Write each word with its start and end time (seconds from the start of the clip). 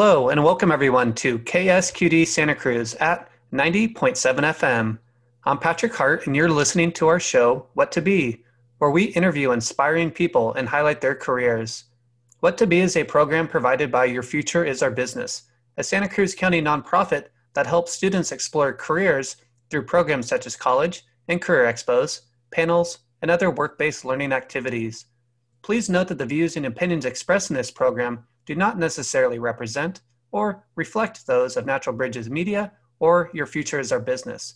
Hello, 0.00 0.28
and 0.28 0.44
welcome 0.44 0.70
everyone 0.70 1.12
to 1.14 1.40
KSQD 1.40 2.24
Santa 2.28 2.54
Cruz 2.54 2.94
at 3.00 3.28
90.7 3.52 4.14
FM. 4.14 4.96
I'm 5.42 5.58
Patrick 5.58 5.92
Hart, 5.92 6.24
and 6.24 6.36
you're 6.36 6.48
listening 6.48 6.92
to 6.92 7.08
our 7.08 7.18
show, 7.18 7.66
What 7.74 7.90
to 7.90 8.00
Be, 8.00 8.44
where 8.78 8.92
we 8.92 9.06
interview 9.06 9.50
inspiring 9.50 10.12
people 10.12 10.54
and 10.54 10.68
highlight 10.68 11.00
their 11.00 11.16
careers. 11.16 11.86
What 12.38 12.56
to 12.58 12.66
Be 12.68 12.78
is 12.78 12.96
a 12.96 13.02
program 13.02 13.48
provided 13.48 13.90
by 13.90 14.04
Your 14.04 14.22
Future 14.22 14.64
is 14.64 14.84
Our 14.84 14.92
Business, 14.92 15.50
a 15.76 15.82
Santa 15.82 16.08
Cruz 16.08 16.32
County 16.32 16.62
nonprofit 16.62 17.24
that 17.54 17.66
helps 17.66 17.90
students 17.90 18.30
explore 18.30 18.72
careers 18.72 19.34
through 19.68 19.82
programs 19.82 20.28
such 20.28 20.46
as 20.46 20.54
college 20.54 21.02
and 21.26 21.42
career 21.42 21.64
expos, 21.64 22.20
panels, 22.52 23.00
and 23.20 23.32
other 23.32 23.50
work 23.50 23.76
based 23.76 24.04
learning 24.04 24.30
activities. 24.30 25.06
Please 25.62 25.90
note 25.90 26.06
that 26.06 26.18
the 26.18 26.24
views 26.24 26.56
and 26.56 26.66
opinions 26.66 27.04
expressed 27.04 27.50
in 27.50 27.56
this 27.56 27.72
program 27.72 28.22
do 28.48 28.54
not 28.54 28.78
necessarily 28.78 29.38
represent 29.38 30.00
or 30.32 30.64
reflect 30.74 31.26
those 31.26 31.58
of 31.58 31.66
Natural 31.66 31.94
Bridges 31.94 32.30
Media 32.30 32.72
or 32.98 33.28
Your 33.34 33.44
Future 33.44 33.78
is 33.78 33.92
Our 33.92 34.00
Business. 34.00 34.54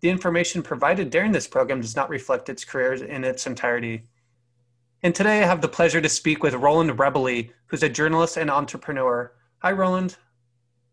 The 0.00 0.10
information 0.10 0.64
provided 0.64 1.10
during 1.10 1.30
this 1.30 1.46
program 1.46 1.80
does 1.80 1.94
not 1.94 2.10
reflect 2.10 2.48
its 2.48 2.64
career 2.64 2.94
in 2.94 3.22
its 3.22 3.46
entirety. 3.46 4.02
And 5.04 5.14
today 5.14 5.44
I 5.44 5.46
have 5.46 5.60
the 5.60 5.68
pleasure 5.68 6.00
to 6.00 6.08
speak 6.08 6.42
with 6.42 6.54
Rowland 6.54 6.90
Rebele, 6.98 7.50
who's 7.66 7.84
a 7.84 7.88
journalist 7.88 8.36
and 8.36 8.50
entrepreneur. 8.50 9.32
Hi, 9.58 9.70
Rowland. 9.70 10.16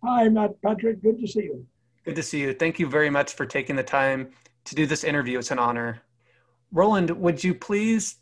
Hi, 0.03 0.29
Matt 0.29 0.61
Patrick. 0.61 1.01
Good 1.01 1.19
to 1.19 1.27
see 1.27 1.45
you. 1.45 1.65
Good 2.05 2.17
to 2.17 2.21
see 2.21 2.41
you. 2.41 2.53
Thank 2.53 2.77
you 2.77 2.87
very 2.87 3.09
much 3.09 3.33
for 3.33 3.47
taking 3.47 3.75
the 3.75 3.81
time 3.81 4.29
to 4.65 4.75
do 4.75 4.85
this 4.85 5.03
interview. 5.03 5.39
It's 5.39 5.49
an 5.49 5.57
honor. 5.57 6.03
Rowland, 6.71 7.09
would 7.09 7.43
you 7.43 7.55
please 7.55 8.17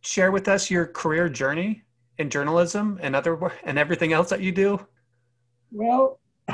share 0.00 0.32
with 0.32 0.48
us 0.48 0.70
your 0.70 0.86
career 0.86 1.28
journey 1.28 1.84
in 2.18 2.30
journalism 2.30 2.98
and 3.00 3.16
other 3.16 3.38
and 3.64 3.78
everything 3.78 4.12
else 4.12 4.30
that 4.30 4.40
you 4.40 4.52
do? 4.52 4.86
Well, 5.70 6.20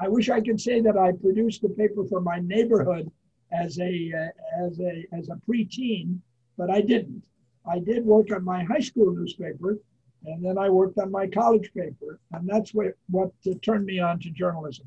I 0.00 0.08
wish 0.08 0.30
I 0.30 0.40
could 0.40 0.60
say 0.60 0.80
that 0.80 0.96
I 0.96 1.12
produced 1.12 1.62
the 1.62 1.68
paper 1.70 2.04
for 2.04 2.20
my 2.20 2.38
neighborhood 2.38 3.10
as 3.52 3.78
a 3.78 4.12
uh, 4.16 4.66
as 4.66 4.78
a 4.80 5.06
as 5.12 5.28
a 5.28 5.40
preteen, 5.48 6.18
but 6.56 6.70
I 6.70 6.80
didn't. 6.80 7.24
I 7.66 7.80
did 7.80 8.04
work 8.04 8.32
on 8.32 8.44
my 8.44 8.64
high 8.64 8.80
school 8.80 9.12
newspaper, 9.12 9.78
and 10.24 10.44
then 10.44 10.56
I 10.56 10.70
worked 10.70 10.98
on 10.98 11.10
my 11.10 11.26
college 11.26 11.72
paper, 11.74 12.20
and 12.32 12.48
that's 12.48 12.72
what 12.72 12.86
what 13.10 13.32
uh, 13.46 13.54
turned 13.62 13.86
me 13.86 13.98
on 13.98 14.20
to 14.20 14.30
journalism. 14.30 14.86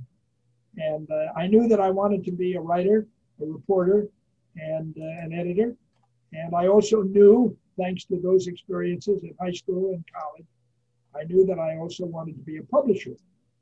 And 0.78 1.10
uh, 1.12 1.28
I 1.36 1.48
knew 1.48 1.68
that 1.68 1.82
I 1.82 1.90
wanted 1.90 2.24
to 2.26 2.32
be 2.32 2.54
a 2.54 2.62
writer, 2.62 3.06
a 3.42 3.46
reporter, 3.46 4.08
and 4.56 4.96
uh, 4.98 5.26
an 5.26 5.34
editor. 5.34 5.76
And 6.34 6.56
I 6.56 6.68
also 6.68 7.02
knew, 7.02 7.58
thanks 7.78 8.06
to 8.06 8.20
those 8.22 8.48
experiences 8.48 9.24
in 9.24 9.34
high 9.40 9.52
school 9.52 9.94
and 9.94 10.04
college, 10.14 10.48
I 11.16 11.24
knew 11.26 11.46
that 11.46 11.60
I 11.60 11.78
also 11.78 12.06
wanted 12.06 12.36
to 12.36 12.42
be 12.42 12.58
a 12.58 12.64
publisher. 12.64 13.16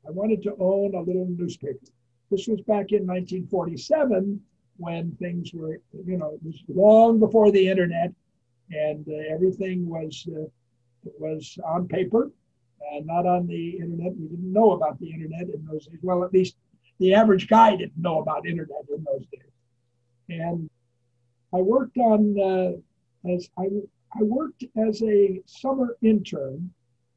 I 0.06 0.10
wanted 0.10 0.42
to 0.44 0.56
own 0.58 0.94
a 0.94 1.00
little 1.00 1.26
newspaper. 1.26 1.78
This 2.30 2.46
was 2.46 2.60
back 2.62 2.92
in 2.92 3.06
1947 3.06 4.40
when 4.76 5.12
things 5.20 5.52
were, 5.52 5.80
you 6.06 6.16
know, 6.16 6.34
it 6.34 6.40
was 6.42 6.62
long 6.68 7.18
before 7.18 7.50
the 7.50 7.68
internet, 7.68 8.12
and 8.70 9.06
uh, 9.08 9.34
everything 9.34 9.86
was 9.86 10.26
uh, 10.34 10.44
was 11.18 11.58
on 11.64 11.88
paper, 11.88 12.30
and 12.92 13.06
not 13.06 13.26
on 13.26 13.46
the 13.46 13.70
internet. 13.78 14.16
We 14.16 14.28
didn't 14.28 14.52
know 14.52 14.72
about 14.72 14.98
the 15.00 15.10
internet 15.10 15.48
in 15.54 15.66
those 15.66 15.86
days. 15.86 15.98
Well, 16.02 16.24
at 16.24 16.32
least 16.32 16.56
the 16.98 17.14
average 17.14 17.48
guy 17.48 17.76
didn't 17.76 17.98
know 17.98 18.20
about 18.20 18.46
internet 18.46 18.84
in 18.94 19.04
those 19.04 19.26
days. 19.26 19.50
And 20.28 20.70
I 21.52 21.58
worked 21.58 21.96
on 21.98 22.38
uh, 22.38 23.30
as 23.30 23.50
I 23.58 23.68
I 24.18 24.22
worked 24.22 24.64
as 24.76 25.02
a 25.02 25.40
summer 25.46 25.96
intern 26.02 26.72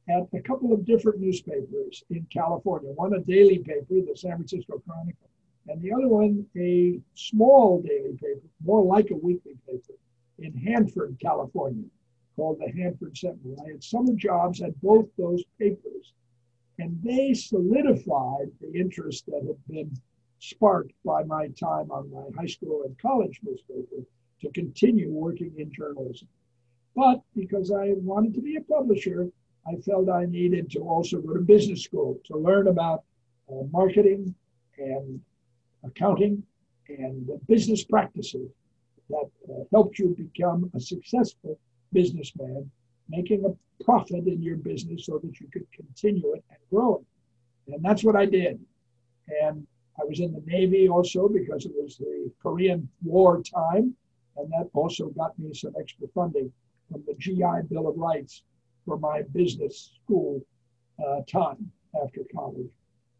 at 0.08 0.28
a 0.34 0.42
couple 0.42 0.74
of 0.74 0.86
different 0.86 1.20
newspapers 1.20 2.04
in 2.10 2.28
California. 2.32 2.92
One 2.92 3.14
a 3.14 3.20
daily 3.20 3.60
paper, 3.60 3.96
the 4.06 4.16
San 4.16 4.36
Francisco 4.36 4.82
Chronicle, 4.86 5.30
and 5.68 5.82
the 5.82 5.92
other 5.94 6.08
one 6.08 6.46
a 6.56 7.00
small 7.16 7.82
daily 7.82 8.14
paper, 8.14 8.46
more 8.64 8.84
like 8.84 9.10
a 9.12 9.16
weekly 9.16 9.56
paper, 9.68 9.94
in 10.40 10.54
Hanford, 10.54 11.18
California, 11.20 11.86
called 12.36 12.60
the 12.60 12.72
Hanford 12.72 13.18
Sentinel. 13.18 13.58
I 13.66 13.72
had 13.72 13.84
summer 13.84 14.14
jobs 14.14 14.62
at 14.62 14.80
both 14.82 15.08
those 15.18 15.44
papers, 15.58 16.14
and 16.80 17.02
they 17.02 17.34
solidified 17.34 18.52
the 18.60 18.74
interest 18.74 19.26
that 19.28 19.44
had 19.46 19.68
been 19.68 19.96
sparked 20.40 20.94
by 21.06 21.24
my 21.24 21.48
time 21.50 21.90
on 21.92 22.12
my 22.12 22.26
high 22.38 22.48
school 22.48 22.84
and 22.84 23.00
college 23.00 23.40
newspaper 23.44 24.04
to 24.42 24.50
continue 24.52 25.10
working 25.10 25.54
in 25.58 25.72
journalism. 25.72 26.28
But 26.96 27.22
because 27.36 27.72
I 27.72 27.94
wanted 27.98 28.34
to 28.36 28.42
be 28.42 28.56
a 28.56 28.62
publisher, 28.62 29.30
I 29.68 29.76
felt 29.78 30.10
I 30.10 30.26
needed 30.26 30.70
to 30.72 30.80
also 30.80 31.20
go 31.20 31.34
to 31.34 31.40
business 31.40 31.84
school 31.84 32.20
to 32.26 32.38
learn 32.38 32.68
about 32.68 33.04
uh, 33.50 33.64
marketing 33.72 34.36
and 34.78 35.20
accounting 35.84 36.44
and 36.90 37.30
business 37.48 37.84
practices 37.84 38.50
that 39.10 39.30
uh, 39.50 39.64
helped 39.72 40.00
you 40.00 40.16
become 40.18 40.70
a 40.76 40.80
successful 40.80 41.58
businessman, 41.92 42.70
making 43.10 43.46
a 43.46 43.84
profit 43.84 44.28
in 44.28 44.42
your 44.42 44.58
business 44.58 45.06
so 45.06 45.20
that 45.24 45.40
you 45.40 45.48
could 45.52 45.66
continue 45.72 46.34
it 46.34 46.44
and 46.50 46.60
grow 46.70 46.96
it. 46.96 47.74
And 47.74 47.84
that's 47.84 48.04
what 48.04 48.16
I 48.16 48.26
did. 48.26 48.60
And 49.42 49.66
I 50.00 50.06
was 50.06 50.20
in 50.20 50.34
the 50.34 50.42
Navy 50.46 50.90
also 50.90 51.28
because 51.28 51.66
it 51.66 51.72
was 51.76 51.98
the 51.98 52.32
Korean 52.42 52.90
War 53.04 53.42
time. 53.42 53.96
And 54.36 54.52
that 54.52 54.70
also 54.74 55.10
got 55.10 55.38
me 55.38 55.54
some 55.54 55.74
extra 55.80 56.08
funding 56.14 56.52
from 56.94 57.04
the 57.08 57.16
GI 57.16 57.68
Bill 57.70 57.88
of 57.88 57.98
Rights 57.98 58.44
for 58.86 58.98
my 58.98 59.24
business 59.34 59.92
school 60.04 60.46
uh, 61.04 61.22
time 61.30 61.72
after 62.04 62.22
college. 62.34 62.70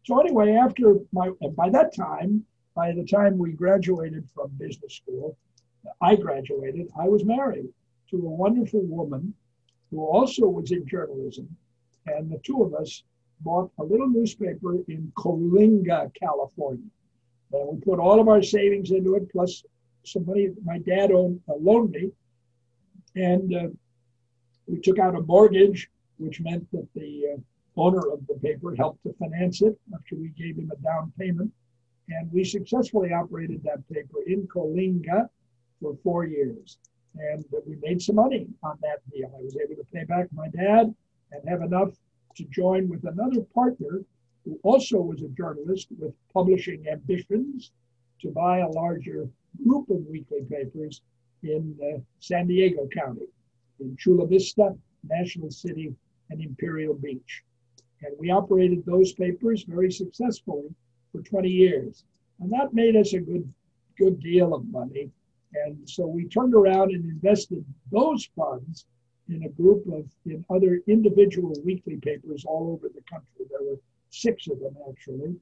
So 0.04 0.20
anyway, 0.20 0.52
after 0.52 0.96
my 1.12 1.30
and 1.40 1.56
by 1.56 1.70
that 1.70 1.94
time, 1.94 2.44
by 2.74 2.92
the 2.92 3.04
time 3.04 3.36
we 3.36 3.52
graduated 3.52 4.28
from 4.34 4.50
business 4.58 4.94
school, 4.94 5.36
I 6.00 6.14
graduated. 6.16 6.88
I 6.98 7.08
was 7.08 7.24
married 7.24 7.68
to 8.10 8.16
a 8.16 8.30
wonderful 8.30 8.82
woman 8.82 9.34
who 9.90 10.04
also 10.04 10.46
was 10.46 10.70
in 10.70 10.86
journalism, 10.86 11.48
and 12.06 12.30
the 12.30 12.38
two 12.44 12.62
of 12.62 12.74
us 12.74 13.02
bought 13.40 13.70
a 13.78 13.84
little 13.84 14.08
newspaper 14.08 14.76
in 14.88 15.12
Coalinga, 15.16 16.12
California. 16.14 16.90
And 17.52 17.68
we 17.68 17.80
put 17.80 17.98
all 17.98 18.20
of 18.20 18.28
our 18.28 18.42
savings 18.42 18.90
into 18.90 19.14
it, 19.16 19.30
plus 19.30 19.64
some 20.04 20.26
money 20.26 20.50
my 20.64 20.78
dad 20.78 21.10
owned, 21.12 21.40
uh, 21.48 21.54
loaned 21.58 21.90
me. 21.90 22.10
And 23.16 23.54
uh, 23.54 23.68
we 24.66 24.80
took 24.80 24.98
out 24.98 25.14
a 25.14 25.20
mortgage, 25.20 25.90
which 26.18 26.40
meant 26.40 26.70
that 26.72 26.86
the 26.94 27.34
uh, 27.34 27.80
owner 27.80 28.10
of 28.10 28.26
the 28.26 28.34
paper 28.34 28.74
helped 28.74 29.02
to 29.04 29.14
finance 29.14 29.62
it 29.62 29.78
after 29.94 30.16
we 30.16 30.28
gave 30.28 30.56
him 30.56 30.70
a 30.72 30.82
down 30.82 31.12
payment. 31.18 31.52
And 32.08 32.30
we 32.32 32.44
successfully 32.44 33.12
operated 33.12 33.62
that 33.64 33.88
paper 33.88 34.18
in 34.26 34.46
Coalinga 34.46 35.28
for 35.80 35.96
four 36.02 36.24
years. 36.24 36.78
And 37.16 37.44
we 37.66 37.76
made 37.80 38.02
some 38.02 38.16
money 38.16 38.46
on 38.62 38.76
that 38.82 38.98
deal. 39.10 39.32
I 39.36 39.42
was 39.42 39.56
able 39.56 39.76
to 39.76 39.86
pay 39.92 40.04
back 40.04 40.26
my 40.32 40.48
dad 40.48 40.94
and 41.32 41.48
have 41.48 41.62
enough 41.62 41.90
to 42.36 42.44
join 42.44 42.88
with 42.88 43.04
another 43.04 43.42
partner 43.54 44.02
who 44.44 44.58
also 44.62 45.00
was 45.00 45.22
a 45.22 45.28
journalist 45.28 45.88
with 45.98 46.12
publishing 46.32 46.84
ambitions 46.90 47.70
to 48.20 48.30
buy 48.30 48.58
a 48.58 48.68
larger 48.68 49.28
group 49.64 49.88
of 49.90 50.04
weekly 50.06 50.42
papers 50.50 51.00
in 51.44 51.76
uh, 51.82 51.98
San 52.20 52.46
Diego 52.46 52.88
County 52.94 53.26
in 53.80 53.96
Chula 53.98 54.26
Vista, 54.26 54.74
National 55.08 55.50
City, 55.50 55.94
and 56.30 56.40
Imperial 56.40 56.94
Beach. 56.94 57.42
And 58.02 58.14
we 58.18 58.30
operated 58.30 58.84
those 58.84 59.12
papers 59.12 59.64
very 59.64 59.90
successfully 59.90 60.74
for 61.12 61.20
20 61.22 61.48
years. 61.48 62.04
And 62.40 62.52
that 62.52 62.74
made 62.74 62.96
us 62.96 63.12
a 63.12 63.20
good, 63.20 63.52
good 63.98 64.20
deal 64.20 64.54
of 64.54 64.66
money. 64.68 65.10
And 65.66 65.88
so 65.88 66.06
we 66.06 66.26
turned 66.26 66.54
around 66.54 66.92
and 66.92 67.04
invested 67.04 67.64
those 67.92 68.28
funds 68.36 68.86
in 69.28 69.44
a 69.44 69.48
group 69.48 69.86
of 69.92 70.04
in 70.26 70.44
other 70.50 70.80
individual 70.86 71.54
weekly 71.64 71.96
papers 71.96 72.44
all 72.44 72.72
over 72.72 72.88
the 72.88 73.02
country. 73.08 73.46
There 73.48 73.62
were 73.62 73.80
six 74.10 74.48
of 74.48 74.60
them 74.60 74.76
actually. 74.90 75.34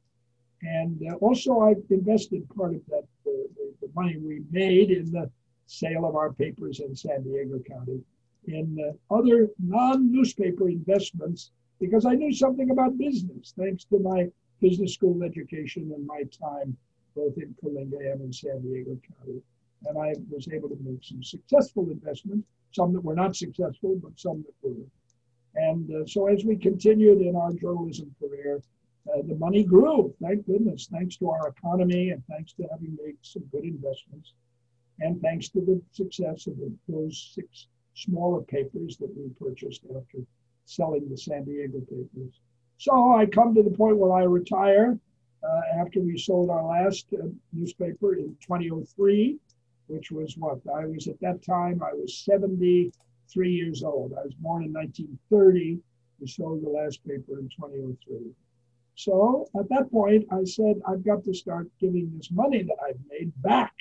And 0.62 1.00
uh, 1.10 1.16
also 1.16 1.60
I 1.60 1.75
invested 1.90 2.48
part 2.50 2.75
of 2.75 2.82
that, 2.88 3.05
uh, 3.26 3.31
the, 3.56 3.75
the 3.81 3.88
money 3.94 4.19
we 4.19 4.43
made 4.50 4.90
in 4.90 5.10
the 5.10 5.28
sale 5.72 6.04
of 6.04 6.16
our 6.16 6.32
papers 6.32 6.80
in 6.80 6.94
San 6.94 7.22
Diego 7.22 7.58
County 7.60 8.02
in 8.46 8.76
uh, 8.78 9.14
other 9.14 9.48
non-newspaper 9.58 10.69
investments 10.69 11.50
because 11.80 12.04
I 12.04 12.14
knew 12.14 12.32
something 12.32 12.70
about 12.70 12.98
business 12.98 13.54
thanks 13.58 13.84
to 13.84 13.98
my 13.98 14.28
business 14.60 14.94
school 14.94 15.22
education 15.22 15.90
and 15.94 16.06
my 16.06 16.22
time 16.24 16.76
both 17.16 17.36
in 17.38 17.54
Coalinga 17.62 18.12
and 18.12 18.20
in 18.22 18.32
San 18.32 18.60
Diego 18.62 18.98
County. 19.16 19.42
And 19.86 19.98
I 19.98 20.14
was 20.30 20.48
able 20.52 20.69
to 20.69 20.78
make 20.82 21.02
some 21.02 21.22
successful 21.22 21.90
investments, 21.90 22.46
some 22.72 22.92
that 22.92 23.04
were 23.04 23.14
not 23.14 23.34
successful, 23.34 23.98
but 24.02 24.19
some 24.19 24.44
that 24.44 24.54
were. 24.62 24.86
And 25.54 25.90
uh, 25.94 26.06
so 26.06 26.28
as 26.28 26.44
we 26.44 26.56
continued 26.56 27.20
in 27.20 27.36
our 27.36 27.52
journalism 27.52 28.14
career, 28.19 28.62
uh, 29.12 29.22
the 29.26 29.34
money 29.34 29.64
grew, 29.64 30.14
thank 30.22 30.46
goodness, 30.46 30.88
thanks 30.90 31.16
to 31.16 31.30
our 31.30 31.48
economy 31.48 32.10
and 32.10 32.22
thanks 32.26 32.52
to 32.54 32.64
having 32.70 32.96
made 33.02 33.16
some 33.22 33.42
good 33.52 33.64
investments 33.64 34.32
and 35.02 35.20
thanks 35.20 35.49
to 35.50 35.60
the 35.60 35.81
success 35.90 36.46
of 36.46 36.56
the, 36.56 36.72
those 36.88 37.32
six 37.34 37.66
smaller 37.94 38.43
papers 38.43 38.96
that 38.99 39.10
we 39.16 39.28
purchased 39.31 39.82
after 39.90 40.19
selling 40.64 41.08
the 41.08 41.16
San 41.16 41.44
Diego 41.44 41.81
papers. 41.81 42.40
So 42.78 43.12
I 43.12 43.26
come 43.26 43.54
to 43.54 43.62
the 43.62 43.70
point 43.70 43.99
where 43.99 44.12
I 44.12 44.22
retire 44.22 44.99
uh, 45.43 45.81
after 45.81 46.00
we 46.00 46.16
sold 46.16 46.50
our 46.50 46.64
last 46.64 47.06
uh, 47.12 47.26
newspaper 47.52 48.14
in 48.14 48.37
2003, 48.40 49.38
which 49.88 50.10
was 50.10 50.37
what? 50.37 50.60
I 50.75 50.87
was 50.87 51.08
at 51.08 51.20
that 51.20 51.44
time, 51.44 51.82
I 51.82 51.93
was 51.93 52.25
73 52.25 53.52
years 53.52 53.82
old. 53.82 54.14
I 54.14 54.25
was 54.25 54.34
born 54.34 54.64
in 54.64 54.72
1930. 54.72 55.78
We 56.20 56.26
sold 56.28 56.62
the 56.64 56.70
last 56.70 57.05
paper 57.05 57.38
in 57.40 57.48
2003. 57.48 58.32
So 58.94 59.48
at 59.58 59.69
that 59.70 59.90
point, 59.90 60.26
I 60.31 60.44
said, 60.44 60.81
I've 60.87 61.05
got 61.05 61.25
to 61.25 61.34
start 61.34 61.69
giving 61.81 62.12
this 62.16 62.31
money 62.31 62.62
that 62.62 62.76
I've 62.87 63.00
made 63.10 63.32
back 63.43 63.72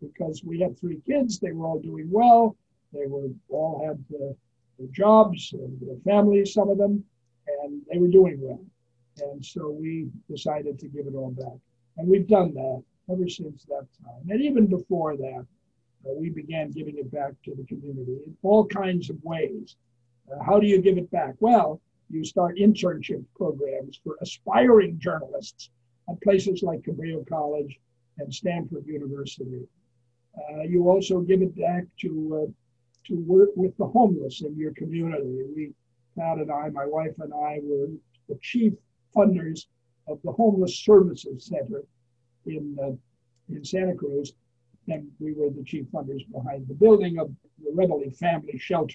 because 0.00 0.42
we 0.44 0.60
had 0.60 0.78
three 0.78 1.00
kids. 1.06 1.38
They 1.38 1.52
were 1.52 1.66
all 1.66 1.78
doing 1.80 2.08
well. 2.10 2.56
They 2.92 3.06
were 3.06 3.28
all 3.48 3.84
had 3.86 4.02
their 4.10 4.34
jobs 4.90 5.52
and 5.52 5.80
their 5.80 5.98
families, 6.04 6.54
some 6.54 6.70
of 6.70 6.78
them, 6.78 7.04
and 7.62 7.82
they 7.90 7.98
were 7.98 8.08
doing 8.08 8.38
well. 8.40 8.64
And 9.30 9.44
so 9.44 9.70
we 9.70 10.08
decided 10.28 10.78
to 10.78 10.88
give 10.88 11.06
it 11.06 11.14
all 11.14 11.30
back. 11.30 11.58
And 11.96 12.08
we've 12.08 12.26
done 12.26 12.54
that 12.54 12.82
ever 13.10 13.28
since 13.28 13.64
that 13.64 13.86
time. 14.04 14.30
And 14.30 14.40
even 14.40 14.66
before 14.66 15.16
that, 15.16 15.46
uh, 16.06 16.14
we 16.18 16.30
began 16.30 16.70
giving 16.70 16.96
it 16.98 17.12
back 17.12 17.32
to 17.44 17.54
the 17.54 17.64
community 17.64 18.18
in 18.26 18.36
all 18.42 18.64
kinds 18.66 19.10
of 19.10 19.22
ways. 19.22 19.76
Uh, 20.32 20.42
how 20.42 20.58
do 20.58 20.66
you 20.66 20.80
give 20.80 20.96
it 20.96 21.10
back? 21.10 21.34
Well, 21.40 21.80
you 22.08 22.24
start 22.24 22.56
internship 22.56 23.22
programs 23.36 24.00
for 24.02 24.16
aspiring 24.20 24.98
journalists 24.98 25.70
at 26.08 26.20
places 26.22 26.62
like 26.62 26.82
Cabrillo 26.82 27.28
College 27.28 27.78
and 28.18 28.34
Stanford 28.34 28.86
University. 28.86 29.66
Uh, 30.40 30.62
you 30.62 30.88
also 30.88 31.20
give 31.20 31.42
it 31.42 31.56
back 31.56 31.84
to 32.00 32.44
uh, 32.46 32.52
to 33.06 33.16
work 33.20 33.50
with 33.56 33.76
the 33.76 33.86
homeless 33.86 34.42
in 34.42 34.56
your 34.56 34.72
community. 34.72 35.42
We, 35.54 35.72
Pat 36.16 36.38
and 36.38 36.50
I, 36.50 36.68
my 36.70 36.86
wife 36.86 37.14
and 37.18 37.32
I, 37.32 37.58
were 37.62 37.88
the 38.28 38.38
chief 38.40 38.74
funders 39.14 39.66
of 40.06 40.18
the 40.22 40.32
Homeless 40.32 40.78
Services 40.78 41.46
Center 41.46 41.84
in 42.46 42.76
uh, 42.82 42.92
in 43.54 43.64
Santa 43.64 43.94
Cruz, 43.94 44.32
and 44.88 45.08
we 45.18 45.32
were 45.32 45.50
the 45.50 45.64
chief 45.64 45.86
funders 45.92 46.22
behind 46.32 46.68
the 46.68 46.74
building 46.74 47.18
of 47.18 47.30
the 47.62 47.70
Rebele 47.70 48.16
Family 48.16 48.58
Shelter, 48.58 48.94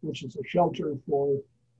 which 0.00 0.22
is 0.24 0.36
a 0.36 0.44
shelter 0.44 0.96
for 1.08 1.36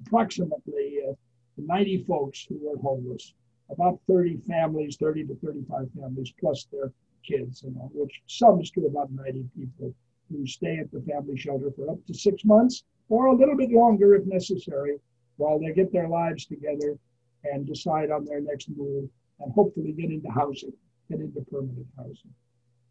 approximately 0.06 1.00
uh, 1.08 1.12
90 1.58 2.04
folks 2.04 2.46
who 2.48 2.70
are 2.70 2.78
homeless, 2.78 3.34
about 3.72 3.98
30 4.08 4.38
families, 4.48 4.96
30 4.96 5.24
to 5.26 5.34
35 5.44 5.88
families, 5.98 6.32
plus 6.38 6.66
their 6.70 6.92
kids, 7.26 7.64
which 7.92 8.22
sums 8.26 8.70
to 8.70 8.86
about 8.86 9.10
90 9.12 9.44
people 9.56 9.94
who 10.30 10.46
stay 10.46 10.78
at 10.78 10.90
the 10.92 11.00
family 11.00 11.36
shelter 11.36 11.70
for 11.76 11.90
up 11.90 11.98
to 12.06 12.14
six 12.14 12.44
months 12.44 12.84
or 13.08 13.26
a 13.26 13.34
little 13.34 13.56
bit 13.56 13.70
longer 13.70 14.14
if 14.14 14.24
necessary 14.26 14.98
while 15.36 15.58
they 15.58 15.72
get 15.72 15.92
their 15.92 16.08
lives 16.08 16.46
together 16.46 16.96
and 17.44 17.66
decide 17.66 18.10
on 18.10 18.24
their 18.24 18.40
next 18.40 18.68
move 18.76 19.08
and 19.40 19.52
hopefully 19.52 19.92
get 19.92 20.10
into 20.10 20.30
housing, 20.30 20.72
get 21.10 21.20
into 21.20 21.40
permanent 21.50 21.86
housing. 21.96 22.32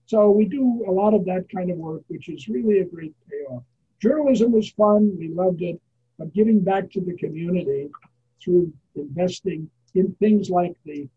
So 0.05 0.29
we 0.29 0.45
do 0.45 0.83
a 0.87 0.91
lot 0.91 1.13
of 1.13 1.25
that 1.25 1.45
kind 1.53 1.71
of 1.71 1.77
work, 1.77 2.01
which 2.07 2.29
is 2.29 2.47
really 2.47 2.79
a 2.79 2.85
great 2.85 3.13
payoff. 3.29 3.63
Journalism 4.01 4.51
was 4.51 4.69
fun. 4.71 5.15
We 5.17 5.29
loved 5.29 5.61
it 5.61 5.79
but 6.21 6.33
giving 6.33 6.59
back 6.59 6.91
to 6.91 7.01
the 7.01 7.15
community 7.17 7.89
through 8.43 8.71
investing 8.95 9.67
in 9.95 10.13
things 10.19 10.49
like 10.49 10.75
the 10.85 11.07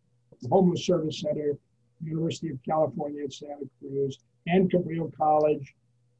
Homeless 0.50 0.84
Service 0.84 1.20
Center, 1.20 1.56
University 2.02 2.50
of 2.50 2.58
California 2.62 3.24
at 3.24 3.32
Santa 3.32 3.68
Cruz, 3.80 4.18
and 4.46 4.70
Cabrillo 4.70 5.14
College, 5.16 5.74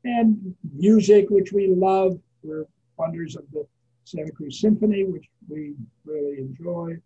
and 0.05 0.55
music, 0.75 1.27
which 1.31 1.53
we 1.53 1.69
love. 1.69 2.19
We're 2.43 2.67
funders 2.99 3.37
of 3.37 3.45
the 3.53 3.67
Santa 4.05 4.33
Cruz 4.33 4.61
Symphony, 4.61 5.05
which 5.05 5.29
we 5.49 5.75
really 6.05 6.39
enjoy. 6.39 6.99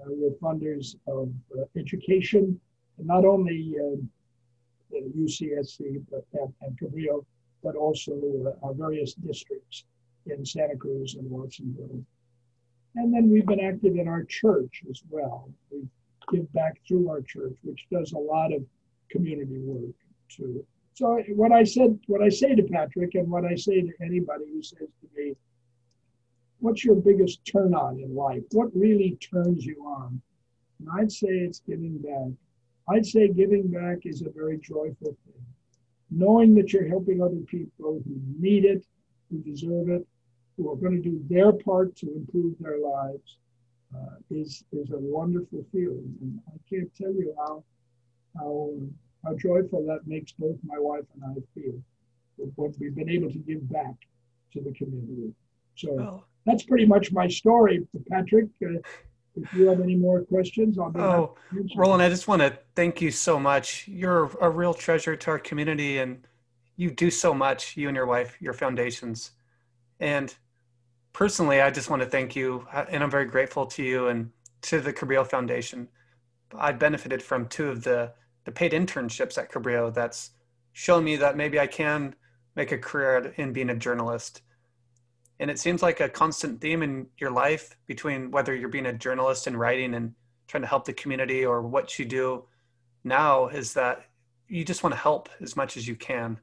Uh, 0.00 0.08
we're 0.08 0.30
funders 0.42 0.96
of 1.06 1.30
uh, 1.58 1.64
education, 1.76 2.60
not 2.98 3.24
only 3.24 3.74
uh, 3.80 3.96
UCSC 4.94 6.02
but, 6.10 6.24
and, 6.34 6.52
and 6.62 6.78
Cabrillo, 6.78 7.24
but 7.62 7.74
also 7.76 8.12
uh, 8.46 8.66
our 8.66 8.74
various 8.74 9.14
districts 9.14 9.84
in 10.26 10.44
Santa 10.44 10.76
Cruz 10.76 11.14
and 11.14 11.30
Watsonville. 11.30 12.04
And 12.96 13.12
then 13.12 13.30
we've 13.30 13.46
been 13.46 13.60
active 13.60 13.96
in 13.96 14.08
our 14.08 14.24
church 14.24 14.82
as 14.90 15.02
well. 15.10 15.50
We 15.70 15.86
give 16.32 16.50
back 16.52 16.80
through 16.88 17.08
our 17.08 17.20
church, 17.20 17.56
which 17.62 17.86
does 17.92 18.12
a 18.12 18.18
lot 18.18 18.52
of 18.52 18.64
community 19.10 19.58
work 19.60 19.94
too. 20.28 20.64
So 20.94 21.22
what 21.34 21.52
I 21.52 21.62
said, 21.62 21.98
what 22.06 22.22
I 22.22 22.30
say 22.30 22.54
to 22.54 22.62
Patrick, 22.62 23.14
and 23.14 23.30
what 23.30 23.44
I 23.44 23.54
say 23.54 23.82
to 23.82 23.92
anybody 24.00 24.44
who 24.50 24.62
says 24.62 24.88
to 25.00 25.08
me, 25.14 25.36
"What's 26.60 26.84
your 26.84 26.96
biggest 26.96 27.44
turn 27.44 27.74
on 27.74 28.00
in 28.00 28.14
life? 28.14 28.42
What 28.52 28.74
really 28.74 29.16
turns 29.16 29.66
you 29.66 29.84
on?" 29.84 30.20
And 30.78 30.88
I'd 30.90 31.12
say 31.12 31.28
it's 31.28 31.60
giving 31.60 31.98
back. 31.98 32.32
I'd 32.88 33.04
say 33.04 33.28
giving 33.28 33.68
back 33.68 34.06
is 34.06 34.22
a 34.22 34.30
very 34.30 34.58
joyful 34.58 35.16
thing. 35.26 35.44
Knowing 36.10 36.54
that 36.54 36.72
you're 36.72 36.88
helping 36.88 37.20
other 37.20 37.42
people 37.46 38.00
who 38.06 38.20
need 38.38 38.64
it, 38.64 38.86
who 39.28 39.38
deserve 39.40 39.90
it, 39.90 40.06
who 40.56 40.70
are 40.70 40.76
going 40.76 41.02
to 41.02 41.10
do 41.10 41.22
their 41.28 41.52
part 41.52 41.94
to 41.96 42.12
improve 42.14 42.54
their 42.60 42.78
lives 42.78 43.38
uh, 43.94 44.16
is 44.30 44.64
is 44.72 44.90
a 44.90 44.98
wonderful 44.98 45.64
feeling, 45.72 46.12
and 46.20 46.40
I 46.48 46.58
can't 46.68 46.92
tell 46.94 47.12
you 47.12 47.34
how 47.38 47.62
how 48.36 48.72
how 49.24 49.34
joyful 49.36 49.84
that 49.86 50.06
makes 50.06 50.32
both 50.32 50.56
my 50.64 50.78
wife 50.78 51.04
and 51.14 51.24
I 51.24 51.34
feel 51.54 51.74
with 52.38 52.52
what 52.56 52.72
we've 52.78 52.94
been 52.94 53.08
able 53.08 53.30
to 53.30 53.38
give 53.38 53.68
back 53.70 53.94
to 54.52 54.60
the 54.60 54.72
community. 54.72 55.32
So 55.74 56.00
oh. 56.00 56.24
that's 56.44 56.62
pretty 56.64 56.86
much 56.86 57.12
my 57.12 57.28
story, 57.28 57.86
Patrick. 58.10 58.46
Uh, 58.62 58.78
if 59.36 59.52
you 59.52 59.66
have 59.68 59.80
any 59.80 59.96
more 59.96 60.22
questions, 60.22 60.78
I'll 60.78 60.90
be 60.90 61.00
Oh, 61.00 61.36
Rowland, 61.76 62.02
I 62.02 62.08
just 62.08 62.26
want 62.26 62.40
to 62.40 62.58
thank 62.74 63.00
you 63.00 63.10
so 63.10 63.38
much. 63.38 63.86
You're 63.86 64.30
a 64.40 64.48
real 64.48 64.72
treasure 64.72 65.14
to 65.14 65.30
our 65.30 65.38
community, 65.38 65.98
and 65.98 66.26
you 66.76 66.90
do 66.90 67.10
so 67.10 67.34
much. 67.34 67.76
You 67.76 67.88
and 67.88 67.96
your 67.96 68.06
wife, 68.06 68.36
your 68.40 68.54
foundations, 68.54 69.32
and 70.00 70.34
personally, 71.16 71.62
I 71.62 71.70
just 71.70 71.88
want 71.88 72.02
to 72.02 72.08
thank 72.08 72.36
you, 72.36 72.66
uh, 72.74 72.84
and 72.90 73.02
I'm 73.02 73.10
very 73.10 73.24
grateful 73.24 73.64
to 73.64 73.82
you 73.82 74.08
and 74.08 74.30
to 74.60 74.82
the 74.82 74.92
Cabrillo 74.92 75.26
Foundation. 75.26 75.88
I 76.54 76.72
benefited 76.72 77.22
from 77.22 77.48
two 77.48 77.70
of 77.70 77.84
the 77.84 78.12
the 78.44 78.52
paid 78.52 78.72
internships 78.72 79.38
at 79.38 79.50
Cabrillo. 79.50 79.92
That's 79.92 80.32
shown 80.74 81.04
me 81.04 81.16
that 81.16 81.36
maybe 81.36 81.58
I 81.58 81.68
can 81.68 82.14
make 82.54 82.70
a 82.70 82.76
career 82.76 83.32
in 83.38 83.54
being 83.54 83.70
a 83.70 83.74
journalist. 83.74 84.42
And 85.40 85.50
it 85.50 85.58
seems 85.58 85.82
like 85.82 86.00
a 86.00 86.08
constant 86.08 86.60
theme 86.60 86.82
in 86.82 87.06
your 87.16 87.30
life 87.30 87.76
between 87.86 88.30
whether 88.30 88.54
you're 88.54 88.68
being 88.68 88.86
a 88.86 88.92
journalist 88.92 89.46
and 89.46 89.58
writing 89.58 89.94
and 89.94 90.14
trying 90.48 90.62
to 90.62 90.68
help 90.68 90.84
the 90.84 90.92
community 90.92 91.46
or 91.46 91.62
what 91.62 91.98
you 91.98 92.04
do 92.04 92.44
now 93.04 93.48
is 93.48 93.72
that 93.72 94.04
you 94.48 94.64
just 94.64 94.82
want 94.82 94.94
to 94.94 95.00
help 95.00 95.30
as 95.40 95.56
much 95.56 95.78
as 95.78 95.88
you 95.88 95.96
can. 95.96 96.38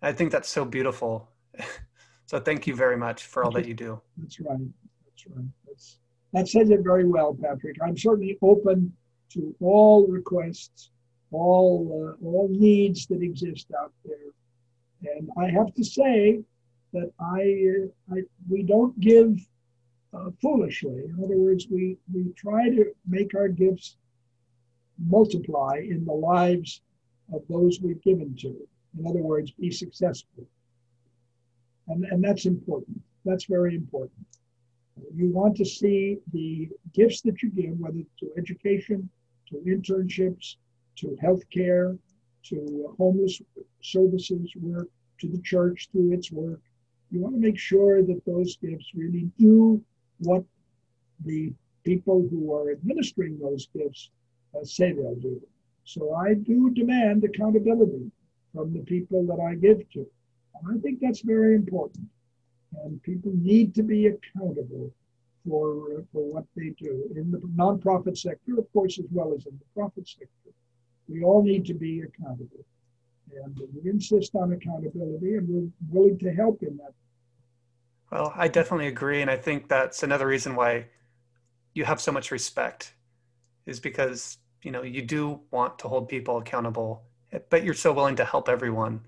I 0.00 0.12
think 0.12 0.30
that's 0.30 0.48
so 0.48 0.64
beautiful. 0.64 1.28
So 2.32 2.40
thank 2.40 2.66
you 2.66 2.74
very 2.74 2.96
much 2.96 3.26
for 3.26 3.44
all 3.44 3.50
that 3.50 3.66
you 3.66 3.74
do. 3.74 4.00
That's 4.16 4.40
right. 4.40 4.56
That's 5.04 5.26
right. 5.26 5.44
That's, 5.66 5.98
that 6.32 6.48
says 6.48 6.70
it 6.70 6.80
very 6.82 7.04
well, 7.04 7.36
Patrick. 7.38 7.76
I'm 7.84 7.94
certainly 7.94 8.38
open 8.40 8.90
to 9.34 9.54
all 9.60 10.06
requests, 10.06 10.92
all 11.30 11.76
uh, 11.92 12.24
all 12.24 12.48
needs 12.50 13.06
that 13.08 13.20
exist 13.20 13.66
out 13.78 13.92
there, 14.06 15.12
and 15.14 15.28
I 15.36 15.50
have 15.50 15.74
to 15.74 15.84
say 15.84 16.40
that 16.94 17.12
I, 17.20 17.42
uh, 17.74 18.16
I 18.16 18.22
we 18.48 18.62
don't 18.62 18.98
give 18.98 19.38
uh, 20.14 20.30
foolishly. 20.40 21.04
In 21.04 21.22
other 21.22 21.36
words, 21.36 21.66
we 21.70 21.98
we 22.14 22.32
try 22.34 22.70
to 22.70 22.94
make 23.06 23.34
our 23.34 23.48
gifts 23.48 23.98
multiply 25.06 25.82
in 25.86 26.06
the 26.06 26.14
lives 26.14 26.80
of 27.30 27.42
those 27.50 27.78
we've 27.82 28.02
given 28.02 28.34
to. 28.36 28.56
In 28.98 29.06
other 29.06 29.22
words, 29.22 29.50
be 29.50 29.70
successful. 29.70 30.46
And, 31.92 32.04
and 32.04 32.24
that's 32.24 32.46
important. 32.46 33.00
That's 33.24 33.44
very 33.44 33.74
important. 33.74 34.26
You 35.14 35.28
want 35.30 35.56
to 35.56 35.64
see 35.64 36.18
the 36.32 36.68
gifts 36.92 37.20
that 37.22 37.42
you 37.42 37.50
give, 37.50 37.78
whether 37.78 38.02
to 38.20 38.30
education, 38.36 39.08
to 39.48 39.56
internships, 39.66 40.56
to 40.96 41.16
healthcare, 41.22 41.98
to 42.44 42.94
homeless 42.98 43.40
services 43.82 44.50
work, 44.56 44.88
to 45.20 45.28
the 45.28 45.40
church 45.42 45.88
through 45.92 46.12
its 46.12 46.32
work. 46.32 46.60
You 47.10 47.20
want 47.20 47.34
to 47.34 47.40
make 47.40 47.58
sure 47.58 48.02
that 48.02 48.22
those 48.26 48.56
gifts 48.56 48.90
really 48.94 49.30
do 49.38 49.82
what 50.18 50.44
the 51.24 51.52
people 51.84 52.26
who 52.30 52.54
are 52.54 52.72
administering 52.72 53.38
those 53.38 53.68
gifts 53.76 54.10
uh, 54.54 54.64
say 54.64 54.92
they'll 54.92 55.14
do. 55.16 55.40
So 55.84 56.14
I 56.14 56.34
do 56.34 56.70
demand 56.70 57.24
accountability 57.24 58.10
from 58.54 58.72
the 58.72 58.80
people 58.80 59.26
that 59.26 59.40
I 59.40 59.54
give 59.56 59.88
to. 59.92 60.06
I 60.70 60.78
think 60.78 61.00
that's 61.00 61.20
very 61.20 61.54
important. 61.54 62.06
And 62.84 63.02
people 63.02 63.32
need 63.34 63.74
to 63.74 63.82
be 63.82 64.06
accountable 64.06 64.92
for, 65.46 66.04
for 66.12 66.32
what 66.32 66.44
they 66.56 66.70
do 66.78 67.10
in 67.16 67.30
the 67.30 67.38
nonprofit 67.56 68.16
sector, 68.16 68.58
of 68.58 68.72
course, 68.72 68.98
as 68.98 69.06
well 69.10 69.34
as 69.34 69.46
in 69.46 69.58
the 69.58 69.64
profit 69.74 70.08
sector. 70.08 70.54
We 71.08 71.22
all 71.22 71.42
need 71.42 71.66
to 71.66 71.74
be 71.74 72.00
accountable. 72.00 72.64
And 73.44 73.58
we 73.74 73.90
insist 73.90 74.34
on 74.34 74.52
accountability 74.52 75.36
and 75.36 75.48
we're 75.48 75.68
willing 75.90 76.18
to 76.18 76.32
help 76.32 76.62
in 76.62 76.76
that. 76.78 76.92
Well, 78.10 78.32
I 78.36 78.48
definitely 78.48 78.88
agree. 78.88 79.22
And 79.22 79.30
I 79.30 79.36
think 79.36 79.68
that's 79.68 80.02
another 80.02 80.26
reason 80.26 80.54
why 80.54 80.86
you 81.74 81.84
have 81.84 82.00
so 82.00 82.12
much 82.12 82.30
respect 82.30 82.94
is 83.64 83.80
because, 83.80 84.38
you 84.62 84.70
know, 84.70 84.82
you 84.82 85.02
do 85.02 85.40
want 85.50 85.78
to 85.80 85.88
hold 85.88 86.08
people 86.08 86.36
accountable, 86.38 87.04
but 87.48 87.64
you're 87.64 87.74
so 87.74 87.92
willing 87.92 88.16
to 88.16 88.24
help 88.24 88.48
everyone. 88.48 89.00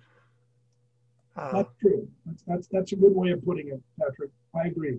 Uh, 1.36 1.52
that's 1.52 1.70
true. 1.80 2.08
That's, 2.26 2.42
that's, 2.46 2.68
that's 2.70 2.92
a 2.92 2.96
good 2.96 3.14
way 3.14 3.30
of 3.30 3.44
putting 3.44 3.68
it, 3.68 3.80
Patrick. 3.98 4.30
I 4.54 4.68
agree. 4.68 4.98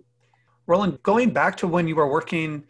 Rowland, 0.68 1.02
going 1.04 1.30
back 1.30 1.56
to 1.58 1.68
when 1.68 1.88
you 1.88 1.96
were 1.96 2.10
working 2.10 2.64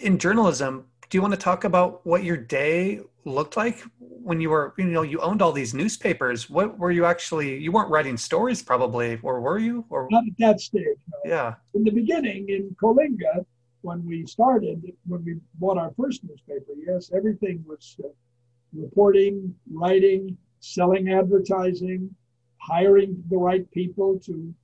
in 0.00 0.18
journalism, 0.18 0.86
do 1.08 1.16
you 1.16 1.22
want 1.22 1.34
to 1.34 1.40
talk 1.40 1.64
about 1.64 2.04
what 2.04 2.24
your 2.24 2.36
day 2.36 3.00
looked 3.24 3.56
like 3.56 3.82
when 3.98 4.40
you 4.40 4.50
were, 4.50 4.74
you 4.76 4.86
know, 4.86 5.02
you 5.02 5.20
owned 5.20 5.40
all 5.40 5.52
these 5.52 5.72
newspapers? 5.72 6.50
What 6.50 6.78
were 6.78 6.90
you 6.90 7.04
actually, 7.04 7.58
you 7.58 7.70
weren't 7.70 7.90
writing 7.90 8.16
stories 8.16 8.62
probably, 8.62 9.18
or 9.22 9.40
were 9.40 9.58
you? 9.58 9.84
Or 9.88 10.08
Not 10.10 10.24
at 10.26 10.38
that 10.38 10.60
stage. 10.60 10.98
No. 11.24 11.30
Yeah. 11.30 11.54
In 11.74 11.84
the 11.84 11.92
beginning 11.92 12.48
in 12.48 12.74
Coalinga, 12.82 13.46
when 13.82 14.04
we 14.04 14.26
started, 14.26 14.82
when 15.06 15.24
we 15.24 15.36
bought 15.54 15.78
our 15.78 15.92
first 15.96 16.24
newspaper, 16.24 16.72
yes, 16.84 17.12
everything 17.14 17.64
was 17.66 17.96
uh, 18.04 18.08
reporting, 18.72 19.54
writing, 19.72 20.36
selling 20.58 21.10
advertising, 21.10 22.12
hiring 22.66 23.22
the 23.30 23.36
right 23.36 23.70
people 23.70 24.18
to 24.26 24.54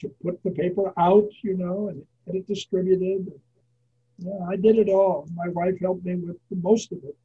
to 0.00 0.08
put 0.22 0.40
the 0.44 0.50
paper 0.50 0.92
out, 0.96 1.28
you 1.42 1.56
know, 1.56 1.88
and 1.88 2.02
get 2.26 2.36
it 2.36 2.46
distributed. 2.46 3.32
Yeah, 4.18 4.46
I 4.48 4.56
did 4.56 4.78
it 4.78 4.88
all. 4.88 5.28
My 5.34 5.48
wife 5.48 5.78
helped 5.80 6.04
me 6.04 6.14
with 6.16 6.36
most 6.50 6.92
of 6.92 6.98
it. 7.04 7.16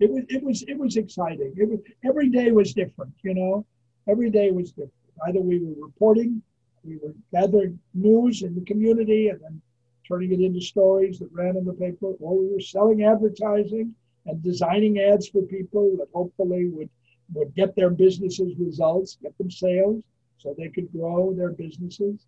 It 0.00 0.10
was 0.10 0.24
it 0.28 0.42
was 0.42 0.62
it 0.62 0.78
was 0.78 0.96
exciting. 0.96 1.52
It 1.56 1.68
was 1.68 1.80
every 2.04 2.28
day 2.28 2.50
was 2.50 2.72
different, 2.74 3.14
you 3.22 3.34
know. 3.34 3.64
Every 4.08 4.30
day 4.30 4.50
was 4.50 4.70
different. 4.70 4.92
Either 5.26 5.40
we 5.40 5.58
were 5.60 5.86
reporting, 5.86 6.42
we 6.84 6.96
were 6.96 7.14
gathering 7.32 7.78
news 7.94 8.42
in 8.42 8.54
the 8.54 8.64
community 8.64 9.28
and 9.28 9.40
then 9.40 9.60
turning 10.06 10.32
it 10.32 10.40
into 10.40 10.60
stories 10.60 11.18
that 11.20 11.30
ran 11.32 11.56
in 11.56 11.64
the 11.64 11.72
paper, 11.72 12.12
or 12.20 12.38
we 12.38 12.52
were 12.52 12.60
selling 12.60 13.04
advertising 13.04 13.94
and 14.26 14.42
designing 14.42 14.98
ads 14.98 15.28
for 15.28 15.42
people 15.42 15.96
that 15.98 16.08
hopefully 16.12 16.68
would 16.68 16.90
would 17.34 17.54
get 17.54 17.74
their 17.74 17.90
businesses 17.90 18.54
results, 18.58 19.18
get 19.22 19.36
them 19.38 19.50
sales 19.50 20.02
so 20.38 20.54
they 20.56 20.68
could 20.68 20.90
grow 20.92 21.32
their 21.32 21.50
businesses. 21.50 22.26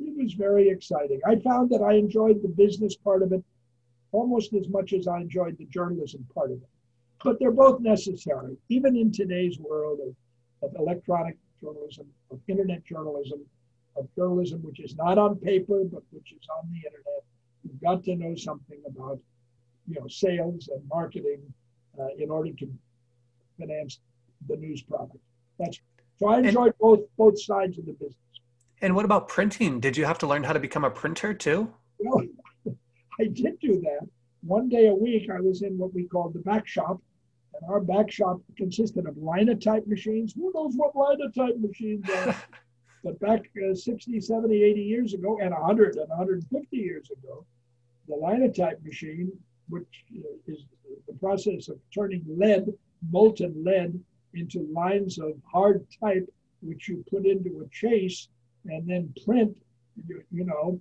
It 0.00 0.16
was 0.16 0.34
very 0.34 0.68
exciting. 0.68 1.20
I 1.26 1.36
found 1.36 1.70
that 1.70 1.82
I 1.82 1.94
enjoyed 1.94 2.42
the 2.42 2.48
business 2.48 2.96
part 2.96 3.22
of 3.22 3.32
it 3.32 3.42
almost 4.12 4.54
as 4.54 4.68
much 4.68 4.92
as 4.92 5.06
I 5.06 5.20
enjoyed 5.20 5.58
the 5.58 5.66
journalism 5.66 6.26
part 6.34 6.50
of 6.50 6.58
it. 6.58 6.68
But 7.22 7.38
they're 7.38 7.50
both 7.50 7.80
necessary, 7.80 8.56
even 8.68 8.96
in 8.96 9.12
today's 9.12 9.58
world 9.58 10.00
of, 10.00 10.70
of 10.70 10.76
electronic 10.76 11.36
journalism, 11.60 12.06
of 12.30 12.40
internet 12.48 12.84
journalism, 12.84 13.40
of 13.96 14.08
journalism 14.14 14.62
which 14.62 14.80
is 14.80 14.94
not 14.96 15.18
on 15.18 15.36
paper 15.36 15.82
but 15.84 16.02
which 16.12 16.32
is 16.32 16.46
on 16.58 16.70
the 16.70 16.76
internet. 16.76 17.24
You've 17.64 17.82
got 17.82 18.04
to 18.04 18.16
know 18.16 18.34
something 18.36 18.80
about, 18.86 19.18
you 19.88 20.00
know, 20.00 20.06
sales 20.06 20.68
and 20.72 20.86
marketing 20.88 21.42
uh, 21.98 22.08
in 22.16 22.30
order 22.30 22.52
to 22.52 22.68
finance 23.58 23.98
the 24.46 24.56
news 24.56 24.82
product. 24.82 25.16
That's 25.58 25.80
so 26.18 26.28
I 26.28 26.38
enjoyed 26.38 26.66
and, 26.66 26.78
both 26.80 27.00
both 27.16 27.40
sides 27.40 27.78
of 27.78 27.86
the 27.86 27.92
business. 27.92 28.16
And 28.80 28.94
what 28.94 29.04
about 29.04 29.28
printing? 29.28 29.80
Did 29.80 29.96
you 29.96 30.04
have 30.04 30.18
to 30.18 30.26
learn 30.26 30.44
how 30.44 30.52
to 30.52 30.60
become 30.60 30.84
a 30.84 30.90
printer 30.90 31.34
too? 31.34 31.72
Well, 31.98 32.24
I 33.20 33.24
did 33.24 33.58
do 33.60 33.80
that. 33.80 34.08
One 34.42 34.68
day 34.68 34.86
a 34.86 34.94
week, 34.94 35.28
I 35.30 35.40
was 35.40 35.62
in 35.62 35.76
what 35.78 35.92
we 35.94 36.04
called 36.04 36.34
the 36.34 36.40
back 36.40 36.66
shop, 36.66 37.00
and 37.54 37.70
our 37.70 37.80
back 37.80 38.10
shop 38.10 38.40
consisted 38.56 39.06
of 39.06 39.16
linotype 39.16 39.86
machines. 39.86 40.32
Who 40.34 40.52
knows 40.54 40.74
what 40.76 40.94
linotype 40.94 41.58
machines 41.58 42.08
are? 42.10 42.36
but 43.04 43.18
back 43.20 43.50
uh, 43.68 43.74
60, 43.74 44.20
70, 44.20 44.62
80 44.62 44.80
years 44.80 45.14
ago, 45.14 45.38
and 45.40 45.50
100 45.50 45.96
and 45.96 46.08
150 46.08 46.76
years 46.76 47.10
ago, 47.10 47.44
the 48.06 48.14
linotype 48.14 48.82
machine, 48.84 49.32
which 49.68 50.04
uh, 50.16 50.52
is 50.52 50.64
the 51.06 51.14
process 51.14 51.68
of 51.68 51.78
turning 51.92 52.24
lead, 52.28 52.72
molten 53.10 53.64
lead, 53.64 54.00
into 54.34 54.68
lines 54.72 55.18
of 55.18 55.32
hard 55.50 55.86
type, 56.00 56.28
which 56.62 56.88
you 56.88 57.04
put 57.10 57.26
into 57.26 57.64
a 57.64 57.68
chase 57.70 58.28
and 58.66 58.88
then 58.88 59.12
print, 59.24 59.56
you, 60.06 60.22
you 60.30 60.44
know, 60.44 60.80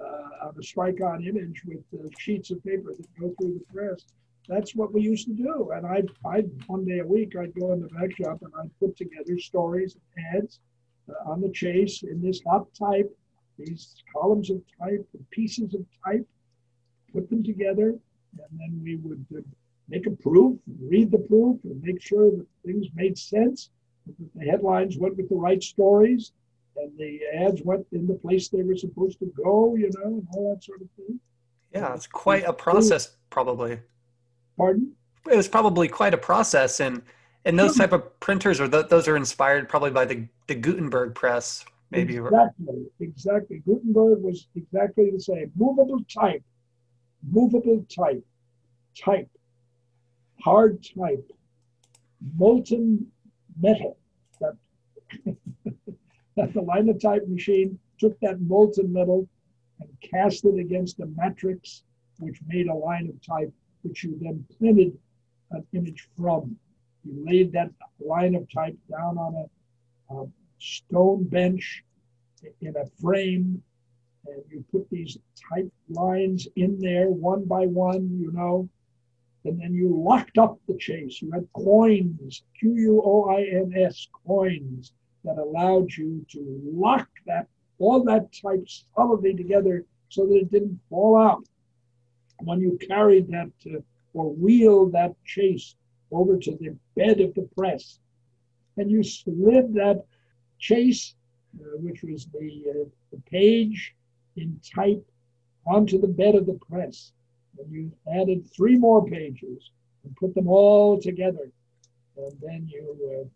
uh, 0.00 0.46
on 0.46 0.54
a 0.58 0.62
strike-on 0.62 1.24
image 1.24 1.62
with 1.64 1.82
uh, 1.94 2.08
sheets 2.18 2.50
of 2.50 2.62
paper 2.64 2.92
that 2.96 3.06
go 3.20 3.34
through 3.38 3.54
the 3.54 3.74
press. 3.74 4.04
That's 4.48 4.74
what 4.74 4.94
we 4.94 5.02
used 5.02 5.26
to 5.26 5.34
do. 5.34 5.72
And 5.74 5.86
I, 5.86 6.02
I 6.26 6.42
one 6.66 6.84
day 6.84 7.00
a 7.00 7.06
week, 7.06 7.34
I'd 7.36 7.54
go 7.54 7.72
in 7.72 7.80
the 7.80 7.88
back 7.88 8.16
shop 8.16 8.38
and 8.42 8.52
I'd 8.58 8.78
put 8.78 8.96
together 8.96 9.38
stories 9.38 9.96
and 10.16 10.36
ads 10.36 10.60
uh, 11.10 11.30
on 11.30 11.40
the 11.40 11.50
chase 11.50 12.02
in 12.02 12.22
this 12.22 12.40
hot 12.46 12.66
type, 12.74 13.14
these 13.58 14.02
columns 14.14 14.50
of 14.50 14.62
type, 14.80 15.06
pieces 15.30 15.74
of 15.74 15.84
type, 16.04 16.26
put 17.12 17.28
them 17.28 17.42
together, 17.42 17.88
and 17.88 18.60
then 18.60 18.80
we 18.82 18.96
would 18.96 19.24
uh, 19.36 19.40
make 19.88 20.06
a 20.06 20.10
proof, 20.10 20.58
read 20.82 21.10
the 21.10 21.18
proof, 21.18 21.58
and 21.64 21.82
make 21.82 22.00
sure 22.00 22.30
that 22.30 22.46
things 22.64 22.86
made 22.94 23.16
sense, 23.16 23.70
that 24.06 24.14
the 24.34 24.44
headlines 24.44 24.98
went 24.98 25.16
with 25.16 25.28
the 25.28 25.34
right 25.34 25.62
stories, 25.62 26.32
and 26.76 26.96
the 26.98 27.20
ads 27.34 27.62
went 27.62 27.86
in 27.92 28.06
the 28.06 28.14
place 28.14 28.48
they 28.48 28.62
were 28.62 28.76
supposed 28.76 29.18
to 29.18 29.32
go, 29.36 29.74
you 29.76 29.90
know, 29.96 30.18
and 30.18 30.28
all 30.32 30.54
that 30.54 30.62
sort 30.62 30.80
of 30.82 30.88
thing. 30.96 31.18
Yeah, 31.72 31.94
it's 31.94 32.06
quite 32.06 32.44
a 32.44 32.52
process, 32.52 33.16
probably. 33.30 33.80
Pardon? 34.56 34.92
It 35.30 35.36
was 35.36 35.48
probably 35.48 35.88
quite 35.88 36.14
a 36.14 36.18
process, 36.18 36.80
and 36.80 37.02
and 37.44 37.58
those 37.58 37.76
type 37.76 37.92
of 37.92 38.18
printers 38.20 38.60
are 38.60 38.68
th- 38.68 38.88
those 38.88 39.08
are 39.08 39.16
inspired 39.16 39.68
probably 39.68 39.90
by 39.90 40.04
the 40.04 40.26
the 40.46 40.54
Gutenberg 40.54 41.14
press, 41.14 41.64
maybe. 41.90 42.16
Exactly, 42.16 42.86
exactly. 43.00 43.62
Gutenberg 43.66 44.22
was 44.22 44.48
exactly 44.54 45.10
the 45.10 45.20
same. 45.20 45.52
Movable 45.56 46.00
type, 46.04 46.42
movable 47.22 47.84
type, 47.94 48.24
type 48.96 49.28
hard 50.42 50.84
type, 50.96 51.30
molten 52.36 53.06
metal. 53.60 53.98
That, 54.40 54.56
that 56.36 56.54
the 56.54 56.60
linotype 56.60 57.26
machine 57.28 57.78
took 57.98 58.18
that 58.20 58.40
molten 58.40 58.92
metal 58.92 59.28
and 59.80 59.88
cast 60.00 60.44
it 60.44 60.58
against 60.58 61.00
a 61.00 61.06
matrix, 61.16 61.82
which 62.18 62.40
made 62.46 62.68
a 62.68 62.74
line 62.74 63.08
of 63.08 63.20
type, 63.24 63.52
which 63.82 64.04
you 64.04 64.18
then 64.20 64.44
printed 64.58 64.96
an 65.50 65.64
image 65.72 66.08
from. 66.16 66.56
You 67.04 67.24
laid 67.24 67.52
that 67.52 67.70
line 68.00 68.34
of 68.34 68.50
type 68.52 68.76
down 68.90 69.18
on 69.18 69.48
a, 70.10 70.14
a 70.14 70.26
stone 70.58 71.24
bench 71.24 71.84
in 72.60 72.74
a 72.76 72.86
frame, 73.00 73.62
and 74.26 74.42
you 74.50 74.64
put 74.70 74.88
these 74.90 75.16
type 75.52 75.70
lines 75.88 76.46
in 76.56 76.78
there 76.78 77.08
one 77.08 77.44
by 77.44 77.66
one, 77.66 78.18
you 78.20 78.32
know, 78.32 78.68
and 79.48 79.60
then 79.60 79.74
you 79.74 79.88
locked 79.96 80.38
up 80.38 80.58
the 80.68 80.76
chase. 80.76 81.20
You 81.22 81.30
had 81.32 81.48
quoins, 81.52 82.42
Q 82.58 82.74
U 82.74 83.02
O 83.04 83.30
I 83.30 83.42
N 83.42 83.72
S, 83.76 84.06
quoins 84.12 84.92
that 85.24 85.38
allowed 85.38 85.90
you 85.92 86.24
to 86.30 86.60
lock 86.64 87.08
that 87.26 87.48
all 87.78 88.02
that 88.04 88.32
type 88.32 88.66
solidly 88.94 89.34
together 89.34 89.84
so 90.08 90.26
that 90.26 90.36
it 90.36 90.50
didn't 90.50 90.80
fall 90.90 91.16
out. 91.16 91.44
When 92.40 92.60
you 92.60 92.78
carried 92.86 93.28
that 93.28 93.50
uh, 93.66 93.80
or 94.14 94.32
wheeled 94.32 94.92
that 94.92 95.14
chase 95.24 95.74
over 96.10 96.36
to 96.38 96.52
the 96.52 96.76
bed 96.96 97.20
of 97.20 97.34
the 97.34 97.48
press, 97.56 97.98
and 98.76 98.90
you 98.90 99.02
slid 99.02 99.74
that 99.74 100.04
chase, 100.58 101.14
uh, 101.60 101.78
which 101.78 102.02
was 102.02 102.26
the, 102.26 102.64
uh, 102.70 102.88
the 103.12 103.20
page 103.30 103.94
in 104.36 104.60
type, 104.74 105.04
onto 105.66 106.00
the 106.00 106.08
bed 106.08 106.34
of 106.34 106.46
the 106.46 106.58
press 106.70 107.12
and 107.58 107.72
you 107.72 107.92
added 108.20 108.48
three 108.54 108.76
more 108.76 109.04
pages 109.06 109.70
and 110.04 110.16
put 110.16 110.34
them 110.34 110.48
all 110.48 111.00
together, 111.00 111.50
and 112.16 112.32
then 112.40 112.68
you. 112.68 112.96
Uh, 113.04 113.28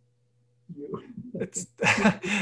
you 0.77 1.03
it's 1.35 1.67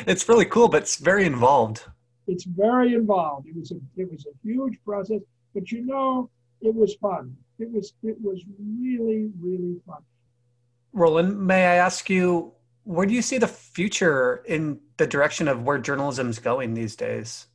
it's 0.06 0.28
really 0.28 0.44
cool, 0.44 0.68
but 0.68 0.82
it's 0.82 0.96
very 0.96 1.25
involved. 1.25 1.84
It's 2.26 2.44
very 2.44 2.94
involved. 2.94 3.46
It 3.49 3.56
was 3.56 3.72
a 3.72 3.76
it 3.96 4.10
was 4.10 4.26
a 4.26 4.34
huge 4.42 4.78
process, 4.84 5.20
but 5.54 5.70
you 5.72 5.84
know 5.84 6.30
it 6.60 6.75
was 6.75 6.94
fun. 6.96 7.37
It 7.58 7.70
was 7.70 7.94
it 8.02 8.16
was 8.20 8.44
really 8.58 9.30
really 9.40 9.76
fun. 9.87 10.02
Rowland, 10.92 11.38
may 11.38 11.66
I 11.66 11.76
ask 11.76 12.10
you, 12.10 12.52
where 12.84 13.06
do 13.06 13.14
you 13.14 13.22
see 13.22 13.38
the 13.38 13.46
future 13.46 14.42
in 14.46 14.80
the 14.96 15.06
direction 15.06 15.46
of 15.46 15.62
where 15.62 15.78
journalism 15.78 16.28
is 16.28 16.38
going 16.38 16.75
these 16.75 16.96
days? 16.96 17.46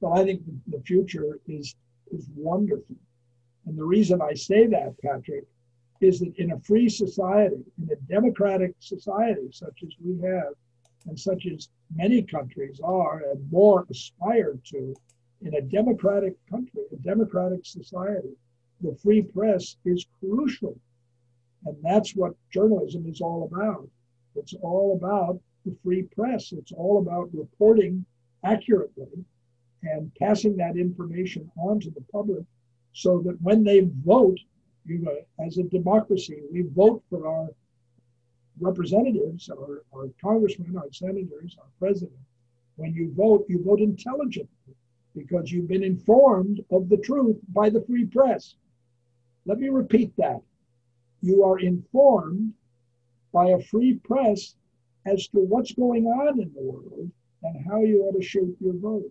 Well, 0.00 0.20
I 0.20 0.24
think 0.24 0.42
the 0.66 0.80
future 0.80 1.38
is 1.46 1.74
is 2.12 2.28
wonderful. 2.34 2.96
And 3.66 3.78
the 3.78 3.84
reason 3.84 4.20
I 4.20 4.34
say 4.34 4.66
that, 4.66 4.94
Patrick, 5.02 5.44
is 6.00 6.20
that 6.20 6.36
in 6.36 6.52
a 6.52 6.60
free 6.60 6.88
society, 6.88 7.64
in 7.80 7.90
a 7.90 8.12
democratic 8.12 8.74
society 8.78 9.48
such 9.52 9.82
as 9.82 9.90
we 10.04 10.20
have, 10.26 10.54
and 11.06 11.18
such 11.18 11.46
as 11.46 11.68
many 11.94 12.22
countries 12.22 12.80
are 12.82 13.22
and 13.30 13.50
more 13.50 13.86
aspire 13.90 14.58
to, 14.70 14.94
in 15.42 15.54
a 15.54 15.60
democratic 15.60 16.34
country, 16.48 16.82
a 16.92 16.96
democratic 16.96 17.64
society, 17.64 18.34
the 18.80 18.94
free 19.02 19.22
press 19.22 19.76
is 19.84 20.06
crucial. 20.20 20.78
And 21.66 21.76
that's 21.82 22.14
what 22.14 22.34
journalism 22.50 23.06
is 23.06 23.20
all 23.20 23.48
about. 23.50 23.88
It's 24.34 24.54
all 24.62 24.96
about 24.96 25.40
the 25.64 25.76
free 25.82 26.02
press. 26.02 26.52
It's 26.52 26.72
all 26.72 26.98
about 26.98 27.32
reporting 27.32 28.04
accurately 28.42 29.24
and 29.82 30.14
passing 30.16 30.56
that 30.56 30.76
information 30.76 31.50
on 31.56 31.80
to 31.80 31.90
the 31.90 32.04
public 32.12 32.44
so 32.94 33.20
that 33.26 33.36
when 33.42 33.64
they 33.64 33.88
vote, 34.04 34.38
you 34.86 34.98
know, 34.98 35.16
as 35.44 35.58
a 35.58 35.64
democracy, 35.64 36.40
we 36.50 36.62
vote 36.62 37.02
for 37.10 37.26
our 37.26 37.48
representatives, 38.60 39.50
our, 39.50 39.82
our 39.92 40.08
congressmen, 40.22 40.76
our 40.76 40.92
senators, 40.92 41.56
our 41.58 41.68
president. 41.78 42.18
When 42.76 42.94
you 42.94 43.12
vote, 43.12 43.46
you 43.48 43.62
vote 43.62 43.80
intelligently 43.80 44.74
because 45.14 45.50
you've 45.50 45.68
been 45.68 45.84
informed 45.84 46.64
of 46.70 46.88
the 46.88 46.96
truth 46.98 47.36
by 47.48 47.68
the 47.68 47.82
free 47.82 48.04
press. 48.04 48.54
Let 49.44 49.58
me 49.58 49.68
repeat 49.68 50.16
that. 50.16 50.40
You 51.20 51.42
are 51.44 51.58
informed 51.58 52.52
by 53.32 53.48
a 53.48 53.60
free 53.60 53.94
press 54.04 54.54
as 55.04 55.26
to 55.28 55.40
what's 55.40 55.72
going 55.72 56.06
on 56.06 56.40
in 56.40 56.52
the 56.54 56.62
world 56.62 57.10
and 57.42 57.66
how 57.66 57.82
you 57.82 58.02
ought 58.02 58.18
to 58.18 58.22
shape 58.22 58.56
your 58.60 58.74
vote. 58.74 59.10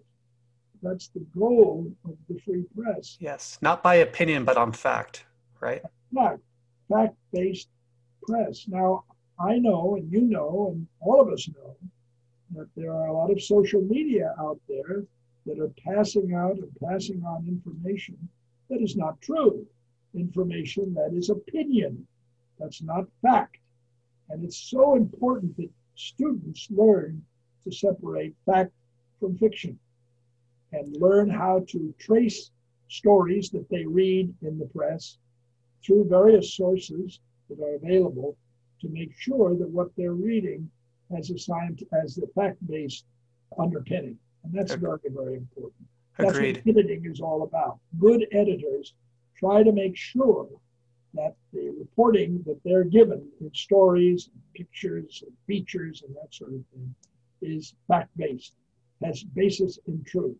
That's 0.84 1.08
the 1.08 1.26
goal 1.34 1.90
of 2.04 2.18
the 2.28 2.38
free 2.42 2.66
press. 2.76 3.16
Yes, 3.22 3.58
not 3.62 3.82
by 3.82 3.96
opinion, 3.96 4.44
but 4.44 4.58
on 4.58 4.74
fact, 4.74 5.24
right? 5.62 5.82
Fact, 6.14 6.42
fact 6.90 7.16
based 7.32 7.70
press. 8.28 8.66
Now, 8.68 9.06
I 9.40 9.60
know, 9.60 9.96
and 9.96 10.12
you 10.12 10.22
know, 10.22 10.74
and 10.74 10.86
all 11.00 11.22
of 11.22 11.30
us 11.30 11.48
know, 11.48 11.78
that 12.56 12.68
there 12.76 12.92
are 12.92 13.08
a 13.08 13.14
lot 13.14 13.32
of 13.32 13.42
social 13.42 13.82
media 13.82 14.36
out 14.38 14.60
there 14.68 15.06
that 15.46 15.58
are 15.58 15.72
passing 15.86 16.34
out 16.34 16.58
and 16.58 16.70
passing 16.84 17.24
on 17.26 17.48
information 17.48 18.18
that 18.70 18.82
is 18.82 18.98
not 18.98 19.22
true, 19.22 19.66
information 20.14 20.94
that 20.96 21.14
is 21.14 21.30
opinion, 21.30 22.06
that's 22.60 22.82
not 22.82 23.06
fact. 23.22 23.56
And 24.30 24.44
it's 24.44 24.58
so 24.58 24.96
important 24.96 25.56
that 25.58 25.70
students 25.96 26.68
learn 26.70 27.24
to 27.64 27.72
separate 27.72 28.36
fact 28.46 28.72
from 29.22 29.38
fiction 29.38 29.80
and 30.74 30.98
learn 30.98 31.30
how 31.30 31.64
to 31.70 31.94
trace 32.00 32.52
stories 32.90 33.50
that 33.52 33.70
they 33.70 33.86
read 33.86 34.34
in 34.42 34.58
the 34.60 34.66
press 34.66 35.18
through 35.86 36.06
various 36.10 36.56
sources 36.56 37.20
that 37.50 37.60
are 37.60 37.76
available 37.76 38.36
to 38.82 38.90
make 38.90 39.14
sure 39.18 39.56
that 39.56 39.70
what 39.70 39.90
they're 39.96 40.14
reading 40.14 40.70
has 41.16 41.30
a 41.30 41.38
science 41.38 41.82
as 42.04 42.18
a 42.18 42.28
fact-based 42.40 43.06
underpinning. 43.58 44.18
And 44.44 44.54
that's 44.54 44.74
very, 44.74 45.00
very 45.06 45.38
important. 45.38 45.88
That's 46.18 46.32
Agreed. 46.32 46.62
what 46.66 46.76
editing 46.78 47.06
is 47.06 47.22
all 47.22 47.44
about. 47.44 47.80
Good 48.00 48.26
editors 48.32 48.94
try 49.38 49.64
to 49.64 49.72
make 49.72 49.96
sure 49.96 50.48
that 51.14 51.36
the 51.54 51.74
reporting 51.80 52.44
that 52.46 52.60
they're 52.64 52.84
given 52.84 53.28
in 53.40 53.54
stories, 53.54 54.30
and 54.34 54.42
pictures, 54.54 55.24
and 55.26 55.36
features, 55.48 56.04
and 56.06 56.16
that 56.16 56.34
sort 56.34 56.54
of 56.54 56.64
thing 56.74 56.94
is 57.42 57.76
fact-based, 57.88 58.54
has 59.04 59.24
basis 59.24 59.80
in 59.88 60.04
truth. 60.04 60.38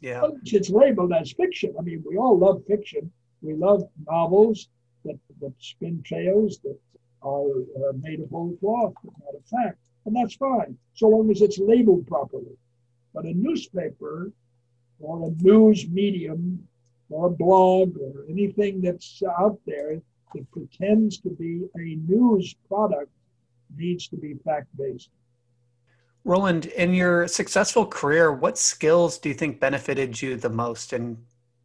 Yeah. 0.00 0.26
It's 0.44 0.70
labeled 0.70 1.12
as 1.12 1.32
fiction. 1.32 1.74
I 1.78 1.82
mean, 1.82 2.04
we 2.06 2.16
all 2.16 2.38
love 2.38 2.62
fiction. 2.66 3.10
We 3.42 3.54
love 3.54 3.82
novels 4.06 4.68
that, 5.04 5.18
that 5.40 5.52
spin 5.58 6.02
tales 6.08 6.58
that 6.64 6.78
are 7.22 7.48
uh, 7.50 7.92
made 8.00 8.20
of 8.20 8.30
whole 8.30 8.56
cloth, 8.60 8.94
but 9.04 9.12
not 9.24 9.34
of 9.34 9.44
fact. 9.46 9.78
And 10.04 10.14
that's 10.14 10.36
fine, 10.36 10.76
so 10.94 11.08
long 11.08 11.30
as 11.30 11.42
it's 11.42 11.58
labeled 11.58 12.06
properly. 12.06 12.56
But 13.12 13.24
a 13.24 13.32
newspaper 13.32 14.30
or 15.00 15.28
a 15.28 15.42
news 15.42 15.88
medium 15.88 16.66
or 17.10 17.26
a 17.26 17.30
blog 17.30 17.96
or 17.98 18.24
anything 18.28 18.80
that's 18.80 19.22
out 19.38 19.58
there 19.66 20.00
that 20.34 20.50
pretends 20.52 21.18
to 21.18 21.30
be 21.30 21.66
a 21.76 21.96
news 22.08 22.54
product 22.68 23.10
needs 23.76 24.08
to 24.08 24.16
be 24.16 24.34
fact 24.44 24.68
based. 24.76 25.10
Rowland, 26.26 26.66
in 26.66 26.92
your 26.92 27.28
successful 27.28 27.86
career, 27.86 28.32
what 28.32 28.58
skills 28.58 29.16
do 29.16 29.28
you 29.28 29.34
think 29.36 29.60
benefited 29.60 30.20
you 30.20 30.34
the 30.34 30.50
most 30.50 30.92
in 30.92 31.18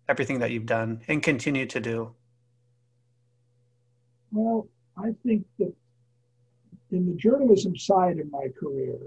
everything 0.08 0.38
that 0.38 0.52
you've 0.52 0.68
done 0.68 1.02
and 1.08 1.24
continue 1.24 1.66
to 1.66 1.80
do? 1.80 2.12
Well, 4.32 4.68
I 4.96 5.16
think 5.26 5.48
that 5.58 5.74
in 6.92 7.08
the 7.08 7.16
journalism 7.16 7.76
side 7.76 8.20
of 8.20 8.30
my 8.30 8.50
career, 8.50 9.00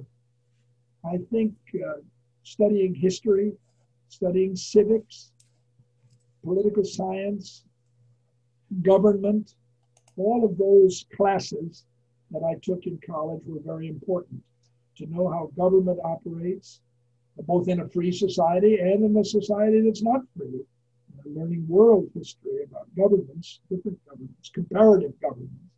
I 1.04 1.18
think 1.30 1.54
uh, 1.76 2.00
studying 2.42 2.92
history, 2.92 3.52
studying 4.08 4.56
civics, 4.56 5.30
political 6.42 6.84
science, 6.84 7.62
government, 8.82 9.54
all 10.16 10.44
of 10.44 10.58
those 10.58 11.06
classes 11.16 11.84
that 12.32 12.42
I 12.42 12.56
took 12.60 12.86
in 12.86 12.98
college 13.06 13.42
were 13.46 13.60
very 13.64 13.86
important 13.86 14.42
to 14.96 15.06
know 15.06 15.28
how 15.30 15.50
government 15.56 15.98
operates, 16.04 16.80
both 17.46 17.68
in 17.68 17.80
a 17.80 17.88
free 17.88 18.12
society 18.12 18.78
and 18.78 19.04
in 19.04 19.16
a 19.16 19.24
society 19.24 19.80
that's 19.80 20.02
not 20.02 20.22
free. 20.36 20.64
learning 21.26 21.66
world 21.68 22.06
history 22.14 22.64
about 22.64 22.86
governments, 22.94 23.60
different 23.70 23.98
governments, 24.06 24.50
comparative 24.50 25.18
governments. 25.20 25.70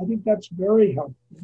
I 0.00 0.04
think 0.04 0.24
that's 0.24 0.48
very 0.48 0.94
helpful. 0.94 1.42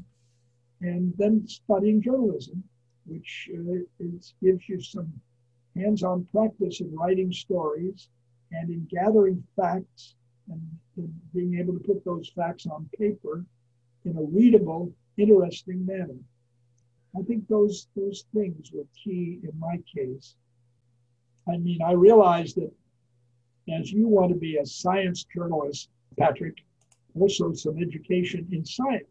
And 0.81 1.13
then 1.19 1.47
studying 1.49 2.01
journalism, 2.01 2.63
which 3.07 3.51
uh, 3.53 3.83
is, 3.99 4.35
gives 4.41 4.69
you 4.69 4.81
some 4.81 5.13
hands 5.77 6.03
on 6.03 6.27
practice 6.33 6.81
in 6.81 6.95
writing 6.95 7.33
stories 7.33 8.09
and 8.53 8.71
in 8.71 8.87
gathering 8.91 9.43
facts 9.57 10.15
and, 10.49 10.63
and 10.97 11.13
being 11.35 11.59
able 11.59 11.75
to 11.75 11.81
put 11.81 12.05
those 12.05 12.31
facts 12.35 12.67
on 12.67 12.89
paper 12.99 13.45
in 14.05 14.17
a 14.17 14.23
readable, 14.23 14.93
interesting 15.17 15.85
manner. 15.85 16.17
I 17.19 17.23
think 17.23 17.49
those 17.49 17.89
those 17.97 18.25
things 18.33 18.71
were 18.73 18.87
key 18.95 19.41
in 19.43 19.59
my 19.59 19.83
case. 19.93 20.37
I 21.49 21.57
mean, 21.57 21.83
I 21.83 21.93
realized 21.93 22.57
that 22.57 22.73
as 23.73 23.91
you 23.91 24.07
want 24.07 24.33
to 24.33 24.39
be 24.39 24.59
a 24.59 24.67
science 24.67 25.25
journalist, 25.25 25.89
Patrick, 26.17 26.59
also 27.19 27.53
some 27.53 27.79
education 27.79 28.47
in 28.53 28.65
science 28.65 29.09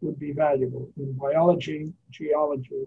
would 0.00 0.18
be 0.18 0.32
valuable 0.32 0.90
in 0.96 1.12
biology, 1.12 1.92
geology, 2.10 2.86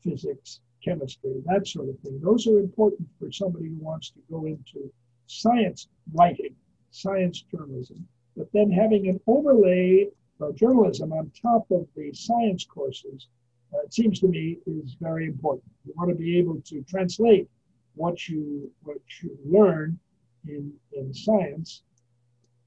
physics, 0.00 0.60
chemistry, 0.84 1.42
that 1.46 1.66
sort 1.66 1.88
of 1.88 1.98
thing. 2.00 2.20
Those 2.20 2.46
are 2.46 2.60
important 2.60 3.08
for 3.18 3.32
somebody 3.32 3.68
who 3.68 3.78
wants 3.78 4.10
to 4.10 4.20
go 4.30 4.46
into 4.46 4.92
science 5.26 5.88
writing, 6.12 6.54
science 6.90 7.42
journalism, 7.42 8.06
but 8.36 8.52
then 8.52 8.70
having 8.70 9.08
an 9.08 9.20
overlay 9.26 10.08
of 10.40 10.54
journalism 10.54 11.12
on 11.12 11.32
top 11.42 11.68
of 11.70 11.88
the 11.96 12.12
science 12.12 12.64
courses 12.64 13.26
Uh, 13.74 13.80
it 13.84 13.92
seems 13.92 14.20
to 14.20 14.28
me 14.28 14.58
is 14.66 14.96
very 15.00 15.26
important. 15.26 15.64
You 15.84 15.92
want 15.96 16.10
to 16.10 16.16
be 16.16 16.38
able 16.38 16.60
to 16.60 16.82
translate 16.82 17.48
what 17.94 18.28
you 18.28 18.70
what 18.82 18.98
you 19.22 19.36
learn 19.44 19.98
in 20.46 20.72
in 20.92 21.12
science 21.12 21.82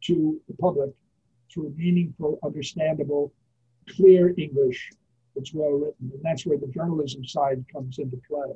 to 0.02 0.39
the 0.48 0.56
public 0.56 0.91
through 1.52 1.74
meaningful, 1.78 2.39
understandable, 2.43 3.32
clear 3.89 4.34
English 4.38 4.89
that's 5.36 5.54
well 5.54 5.72
written, 5.72 6.12
and 6.13 6.22
that's 6.24 6.46
where 6.46 6.58
the 6.58 6.67
journalism 6.67 7.24
side 7.26 7.63
comes 7.72 8.00
into 8.00 8.17
play. 8.28 8.54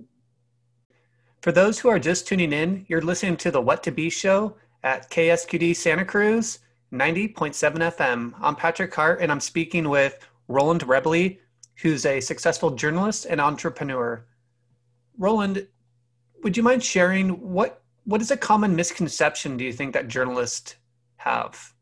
For 1.42 1.52
those 1.52 1.80
who 1.80 1.90
are 1.90 2.00
just 2.00 2.28
tuning 2.28 2.54
in, 2.54 2.86
you're 2.88 3.02
listening 3.02 3.38
to 3.38 3.52
the 3.52 3.62
What 3.62 3.84
to 3.84 3.92
Be 3.92 4.10
show 4.10 4.56
at 4.84 5.10
KSQD 5.10 5.76
Santa 5.76 6.06
Cruz 6.06 6.60
90.7 6.92 7.96
FM. 7.96 8.34
I'm 8.42 8.56
Patrick 8.56 8.94
Hart, 8.94 9.22
and 9.22 9.32
I'm 9.32 9.40
speaking 9.40 9.90
with 9.90 10.20
Rowland 10.48 10.82
Rebele, 10.82 11.38
who's 11.82 12.06
a 12.06 12.22
successful 12.22 12.72
journalist 12.72 13.26
and 13.30 13.42
entrepreneur. 13.42 14.24
Rowland, 15.18 15.68
would 16.44 16.56
you 16.56 16.64
mind 16.64 16.84
sharing 16.84 17.30
what 17.30 17.82
what 18.04 18.22
is 18.22 18.32
a 18.32 18.38
common 18.38 18.76
misconception 18.76 19.58
do 19.58 19.64
you 19.64 19.74
think 19.74 19.94
that 19.94 20.08
journalists 20.08 20.76
have? 21.18 21.74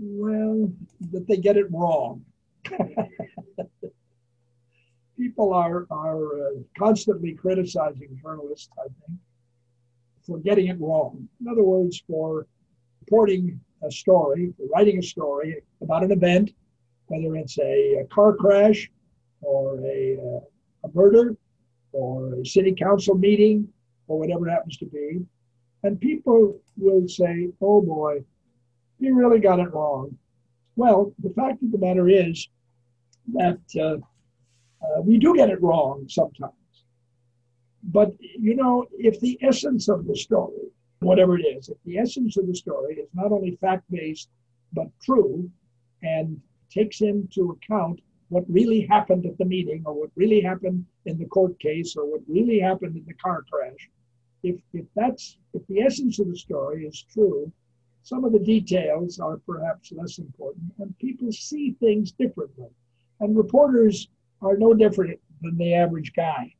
Well, 0.00 0.72
that 1.10 1.26
they 1.26 1.36
get 1.36 1.56
it 1.56 1.66
wrong. 1.72 2.24
People 5.16 5.52
are 5.52 5.86
are 5.90 6.40
uh, 6.40 6.50
constantly 6.76 7.34
criticizing 7.34 8.20
journalists, 8.22 8.68
I 8.78 8.84
think, 8.84 9.18
for 10.24 10.38
getting 10.38 10.68
it 10.68 10.80
wrong. 10.80 11.28
In 11.40 11.48
other 11.48 11.64
words, 11.64 12.02
for 12.06 12.46
reporting 13.00 13.60
a 13.82 13.90
story, 13.90 14.52
writing 14.72 14.98
a 14.98 15.02
story 15.02 15.62
about 15.80 16.04
an 16.04 16.12
event 16.12 16.52
whether 17.08 17.36
it's 17.36 17.58
a, 17.58 18.00
a 18.00 18.04
car 18.06 18.34
crash 18.34 18.90
or 19.40 19.78
a, 19.80 20.16
uh, 20.18 20.88
a 20.88 20.88
murder 20.94 21.36
or 21.92 22.34
a 22.34 22.44
city 22.44 22.72
council 22.72 23.16
meeting 23.16 23.68
or 24.06 24.18
whatever 24.18 24.48
happens 24.48 24.76
to 24.78 24.86
be. 24.86 25.20
And 25.82 26.00
people 26.00 26.60
will 26.76 27.08
say, 27.08 27.48
oh 27.60 27.80
boy, 27.82 28.24
you 28.98 29.14
really 29.14 29.40
got 29.40 29.60
it 29.60 29.72
wrong. 29.72 30.16
Well, 30.76 31.12
the 31.18 31.30
fact 31.30 31.62
of 31.62 31.72
the 31.72 31.78
matter 31.78 32.08
is 32.08 32.48
that 33.32 33.60
uh, 33.76 33.96
uh, 34.84 35.00
we 35.02 35.18
do 35.18 35.34
get 35.34 35.50
it 35.50 35.62
wrong 35.62 36.06
sometimes. 36.08 36.52
But, 37.82 38.12
you 38.20 38.54
know, 38.54 38.86
if 38.98 39.20
the 39.20 39.38
essence 39.42 39.88
of 39.88 40.06
the 40.06 40.16
story, 40.16 40.68
whatever 41.00 41.38
it 41.38 41.42
is, 41.42 41.68
if 41.68 41.78
the 41.84 41.98
essence 41.98 42.36
of 42.36 42.46
the 42.46 42.54
story 42.54 42.96
is 42.96 43.08
not 43.14 43.32
only 43.32 43.56
fact 43.60 43.84
based, 43.90 44.28
but 44.72 44.88
true, 45.02 45.48
and 46.02 46.40
takes 46.70 47.00
into 47.00 47.50
account 47.50 48.00
what 48.28 48.44
really 48.48 48.82
happened 48.82 49.24
at 49.26 49.38
the 49.38 49.44
meeting 49.44 49.82
or 49.86 49.94
what 49.94 50.10
really 50.14 50.40
happened 50.40 50.84
in 51.06 51.18
the 51.18 51.24
court 51.26 51.58
case 51.58 51.96
or 51.96 52.04
what 52.04 52.20
really 52.28 52.60
happened 52.60 52.96
in 52.96 53.04
the 53.06 53.14
car 53.14 53.44
crash. 53.50 53.88
If, 54.42 54.56
if 54.72 54.84
that's 54.94 55.38
if 55.54 55.66
the 55.66 55.80
essence 55.80 56.18
of 56.18 56.28
the 56.28 56.36
story 56.36 56.86
is 56.86 57.04
true, 57.12 57.50
some 58.02 58.24
of 58.24 58.32
the 58.32 58.38
details 58.38 59.18
are 59.18 59.38
perhaps 59.38 59.92
less 59.92 60.18
important 60.18 60.72
and 60.78 60.98
people 60.98 61.32
see 61.32 61.72
things 61.80 62.12
differently. 62.12 62.68
And 63.20 63.36
reporters 63.36 64.08
are 64.42 64.56
no 64.56 64.74
different 64.74 65.18
than 65.42 65.56
the 65.56 65.74
average 65.74 66.12
guy. 66.14 66.54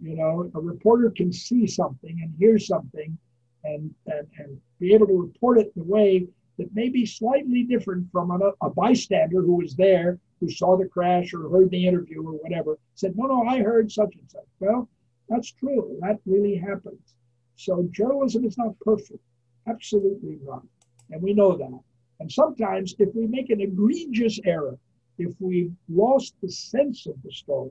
You 0.00 0.16
know, 0.16 0.50
a 0.54 0.60
reporter 0.60 1.10
can 1.10 1.32
see 1.32 1.66
something 1.66 2.20
and 2.22 2.34
hear 2.38 2.58
something 2.58 3.16
and, 3.64 3.94
and, 4.06 4.26
and 4.38 4.60
be 4.78 4.94
able 4.94 5.06
to 5.06 5.20
report 5.20 5.58
it 5.58 5.72
in 5.74 5.82
a 5.82 5.84
way 5.84 6.26
that 6.58 6.74
may 6.74 6.88
be 6.88 7.04
slightly 7.04 7.62
different 7.64 8.10
from 8.12 8.30
a, 8.30 8.52
a 8.62 8.70
bystander 8.70 9.40
who 9.40 9.56
was 9.56 9.74
there 9.74 10.18
who 10.40 10.50
saw 10.50 10.76
the 10.76 10.88
crash 10.88 11.32
or 11.32 11.48
heard 11.48 11.70
the 11.70 11.86
interview 11.86 12.22
or 12.22 12.32
whatever, 12.32 12.78
said, 12.94 13.16
no, 13.16 13.26
no, 13.26 13.44
I 13.44 13.60
heard 13.60 13.90
such 13.90 14.14
and 14.14 14.30
such. 14.30 14.46
Well, 14.60 14.88
that's 15.28 15.52
true. 15.52 15.98
That 16.00 16.20
really 16.26 16.56
happens. 16.56 17.14
So 17.56 17.88
journalism 17.92 18.44
is 18.44 18.58
not 18.58 18.78
perfect. 18.80 19.20
Absolutely 19.66 20.38
not. 20.42 20.62
And 21.10 21.22
we 21.22 21.32
know 21.32 21.56
that. 21.56 21.80
And 22.20 22.30
sometimes 22.30 22.94
if 22.98 23.14
we 23.14 23.26
make 23.26 23.50
an 23.50 23.60
egregious 23.60 24.38
error, 24.44 24.78
if 25.18 25.32
we've 25.40 25.72
lost 25.88 26.34
the 26.42 26.50
sense 26.50 27.06
of 27.06 27.14
the 27.22 27.32
story, 27.32 27.70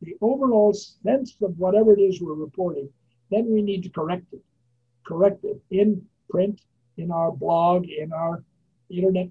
the 0.00 0.16
overall 0.20 0.72
sense 0.72 1.36
of 1.42 1.58
whatever 1.58 1.92
it 1.92 2.00
is 2.00 2.20
we're 2.20 2.34
reporting, 2.34 2.88
then 3.30 3.50
we 3.50 3.62
need 3.62 3.82
to 3.82 3.88
correct 3.90 4.26
it. 4.32 4.42
Correct 5.06 5.44
it 5.44 5.60
in 5.70 6.04
print, 6.30 6.60
in 6.96 7.10
our 7.10 7.32
blog, 7.32 7.86
in 7.86 8.12
our 8.12 8.42
internet 8.90 9.28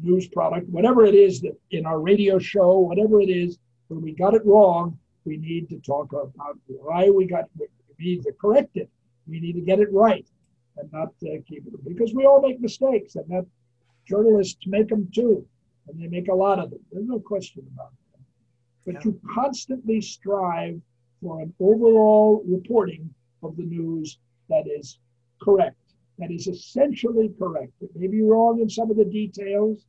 news 0.00 0.28
product, 0.28 0.68
whatever 0.68 1.04
it 1.04 1.14
is 1.14 1.40
that 1.40 1.56
in 1.70 1.86
our 1.86 2.00
radio 2.00 2.38
show, 2.38 2.78
whatever 2.78 3.20
it 3.20 3.30
is, 3.30 3.58
when 3.88 4.02
we 4.02 4.12
got 4.12 4.34
it 4.34 4.44
wrong, 4.44 4.98
we 5.24 5.36
need 5.36 5.68
to 5.68 5.78
talk 5.80 6.12
about 6.12 6.56
why 6.66 7.10
we 7.10 7.26
got 7.26 7.44
we 7.58 7.66
need 7.98 8.22
to 8.22 8.32
correct 8.40 8.76
it. 8.76 8.88
We 9.26 9.40
need 9.40 9.54
to 9.54 9.60
get 9.60 9.80
it 9.80 9.92
right 9.92 10.26
and 10.76 10.90
not 10.92 11.08
uh, 11.22 11.40
keep 11.46 11.66
it 11.66 11.84
because 11.84 12.14
we 12.14 12.24
all 12.24 12.40
make 12.40 12.60
mistakes 12.60 13.16
and 13.16 13.28
that 13.28 13.46
journalists 14.06 14.66
make 14.66 14.88
them 14.88 15.08
too 15.14 15.44
and 15.88 16.00
they 16.00 16.06
make 16.06 16.28
a 16.28 16.34
lot 16.34 16.58
of 16.58 16.70
them. 16.70 16.80
There's 16.92 17.06
no 17.06 17.18
question 17.18 17.66
about 17.74 17.90
that. 18.12 18.24
But 18.86 18.94
yeah. 18.94 19.00
you 19.04 19.20
constantly 19.34 20.00
strive 20.00 20.80
for 21.20 21.40
an 21.40 21.52
overall 21.60 22.44
reporting 22.46 23.12
of 23.42 23.56
the 23.56 23.64
news 23.64 24.18
that 24.48 24.64
is 24.66 24.98
correct 25.42 25.76
that 26.18 26.30
is 26.30 26.46
essentially 26.46 27.30
correct. 27.38 27.72
It 27.80 27.90
may 27.94 28.08
be 28.08 28.22
wrong 28.22 28.60
in 28.60 28.68
some 28.68 28.90
of 28.90 28.96
the 28.96 29.04
details, 29.04 29.86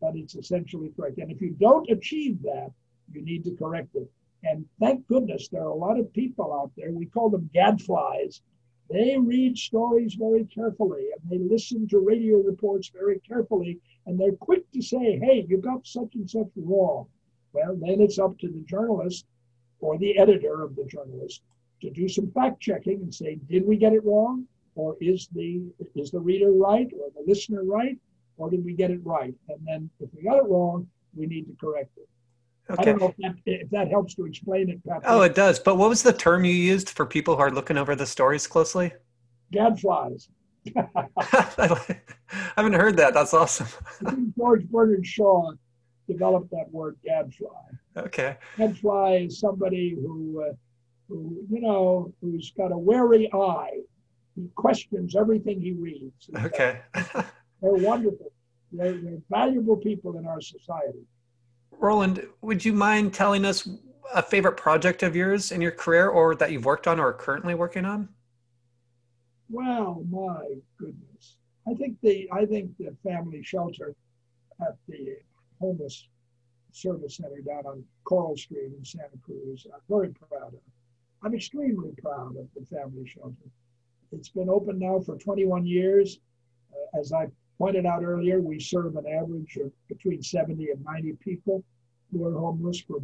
but 0.00 0.16
it's 0.16 0.34
essentially 0.34 0.90
correct. 0.96 1.18
And 1.18 1.30
if 1.30 1.40
you 1.40 1.56
don't 1.58 1.90
achieve 1.90 2.42
that, 2.42 2.70
you 3.12 3.22
need 3.22 3.44
to 3.44 3.56
correct 3.56 3.94
it. 3.94 4.10
And 4.44 4.64
thank 4.80 5.06
goodness 5.06 5.48
there 5.48 5.62
are 5.62 5.70
a 5.70 5.74
lot 5.74 5.98
of 5.98 6.12
people 6.12 6.52
out 6.52 6.72
there, 6.76 6.90
we 6.90 7.06
call 7.06 7.30
them 7.30 7.50
gadflies. 7.54 8.40
They 8.90 9.16
read 9.16 9.56
stories 9.56 10.14
very 10.14 10.44
carefully 10.44 11.06
and 11.14 11.30
they 11.30 11.38
listen 11.38 11.88
to 11.88 11.98
radio 11.98 12.38
reports 12.38 12.88
very 12.88 13.20
carefully, 13.20 13.78
and 14.06 14.18
they're 14.18 14.32
quick 14.32 14.70
to 14.72 14.82
say, 14.82 15.18
hey, 15.18 15.46
you 15.48 15.58
got 15.58 15.86
such 15.86 16.14
and 16.14 16.28
such 16.28 16.48
wrong. 16.56 17.06
Well, 17.52 17.76
then 17.76 18.00
it's 18.00 18.18
up 18.18 18.38
to 18.38 18.48
the 18.48 18.62
journalist 18.62 19.26
or 19.80 19.98
the 19.98 20.18
editor 20.18 20.62
of 20.62 20.74
the 20.74 20.84
journalist 20.84 21.42
to 21.80 21.90
do 21.90 22.08
some 22.08 22.30
fact 22.32 22.60
checking 22.60 23.02
and 23.02 23.14
say, 23.14 23.38
did 23.48 23.66
we 23.66 23.76
get 23.76 23.92
it 23.92 24.04
wrong? 24.04 24.46
Or 24.74 24.96
is 25.00 25.28
the 25.34 25.62
is 25.94 26.10
the 26.10 26.20
reader 26.20 26.52
right 26.52 26.90
or 27.00 27.08
the 27.14 27.22
listener 27.26 27.62
right 27.64 27.98
or 28.38 28.50
did 28.50 28.64
we 28.64 28.74
get 28.74 28.90
it 28.90 29.00
right? 29.04 29.34
And 29.48 29.58
then 29.64 29.90
if 30.00 30.08
we 30.14 30.22
got 30.22 30.38
it 30.38 30.44
wrong 30.44 30.86
we 31.14 31.26
need 31.26 31.46
to 31.46 31.56
correct 31.60 31.90
it. 31.96 32.08
Okay. 32.70 32.80
i 32.80 32.84
don't 32.84 33.00
know 33.00 33.08
if 33.08 33.16
that, 33.18 33.34
if 33.44 33.70
that 33.70 33.88
helps 33.88 34.14
to 34.14 34.24
explain 34.24 34.70
it 34.70 34.82
Patrick. 34.86 35.04
oh 35.06 35.22
it 35.22 35.34
does. 35.34 35.58
But 35.58 35.76
what 35.76 35.88
was 35.88 36.02
the 36.02 36.12
term 36.12 36.44
you 36.44 36.54
used 36.54 36.90
for 36.90 37.06
people 37.06 37.36
who 37.36 37.42
are 37.42 37.50
looking 37.50 37.76
over 37.76 37.94
the 37.94 38.06
stories 38.06 38.46
closely? 38.46 38.92
Gadflies. 39.52 40.28
I 40.76 42.00
haven't 42.56 42.74
heard 42.74 42.96
that. 42.96 43.14
That's 43.14 43.34
awesome. 43.34 43.66
George 44.36 44.64
bernard 44.68 45.04
shaw 45.04 45.52
developed 46.08 46.50
that 46.50 46.70
word 46.70 46.96
gadfly. 47.04 47.48
Okay. 47.96 48.36
Gadfly 48.56 49.26
is 49.26 49.40
somebody 49.40 49.96
who 50.00 50.44
uh, 50.48 50.52
who 51.08 51.44
you 51.50 51.60
know 51.60 52.12
who's 52.20 52.52
got 52.56 52.72
a 52.72 52.78
wary 52.78 53.30
eye 53.32 53.80
he 54.34 54.48
questions 54.54 55.16
everything 55.16 55.60
he 55.60 55.72
reads. 55.72 56.30
Okay. 56.44 56.80
they're 56.94 57.24
wonderful. 57.62 58.32
They're, 58.72 58.92
they're 58.92 59.18
valuable 59.30 59.76
people 59.76 60.16
in 60.18 60.26
our 60.26 60.40
society. 60.40 61.06
Rowland, 61.70 62.26
would 62.40 62.64
you 62.64 62.72
mind 62.72 63.12
telling 63.12 63.44
us 63.44 63.68
a 64.14 64.22
favorite 64.22 64.56
project 64.56 65.02
of 65.02 65.16
yours 65.16 65.52
in 65.52 65.60
your 65.60 65.72
career 65.72 66.08
or 66.08 66.34
that 66.36 66.52
you've 66.52 66.64
worked 66.64 66.86
on 66.86 67.00
or 67.00 67.08
are 67.08 67.12
currently 67.12 67.54
working 67.54 67.84
on? 67.84 68.08
Well, 69.50 70.04
my 70.10 70.44
goodness. 70.78 71.36
I 71.68 71.74
think 71.74 71.96
the 72.02 72.28
I 72.32 72.46
think 72.46 72.70
the 72.78 72.94
family 73.04 73.42
shelter 73.42 73.94
at 74.60 74.76
the 74.88 75.16
homeless 75.60 76.08
service 76.72 77.16
center 77.16 77.40
down 77.46 77.66
on 77.66 77.84
Coral 78.04 78.36
Street 78.36 78.72
in 78.76 78.84
Santa 78.84 79.18
Cruz, 79.22 79.66
I'm 79.72 79.80
very 79.88 80.08
proud 80.08 80.54
of. 80.54 80.60
I'm 81.22 81.34
extremely 81.34 81.90
proud 82.02 82.36
of 82.36 82.48
the 82.56 82.64
family 82.66 83.06
shelter. 83.06 83.36
It's 84.12 84.28
been 84.28 84.50
open 84.50 84.78
now 84.78 85.00
for 85.00 85.16
21 85.16 85.66
years. 85.66 86.20
Uh, 86.72 87.00
as 87.00 87.12
I 87.12 87.28
pointed 87.58 87.86
out 87.86 88.04
earlier, 88.04 88.40
we 88.40 88.60
serve 88.60 88.96
an 88.96 89.06
average 89.06 89.56
of 89.56 89.72
between 89.88 90.22
70 90.22 90.70
and 90.70 90.84
90 90.84 91.12
people 91.14 91.64
who 92.10 92.26
are 92.26 92.38
homeless 92.38 92.80
for, 92.80 92.98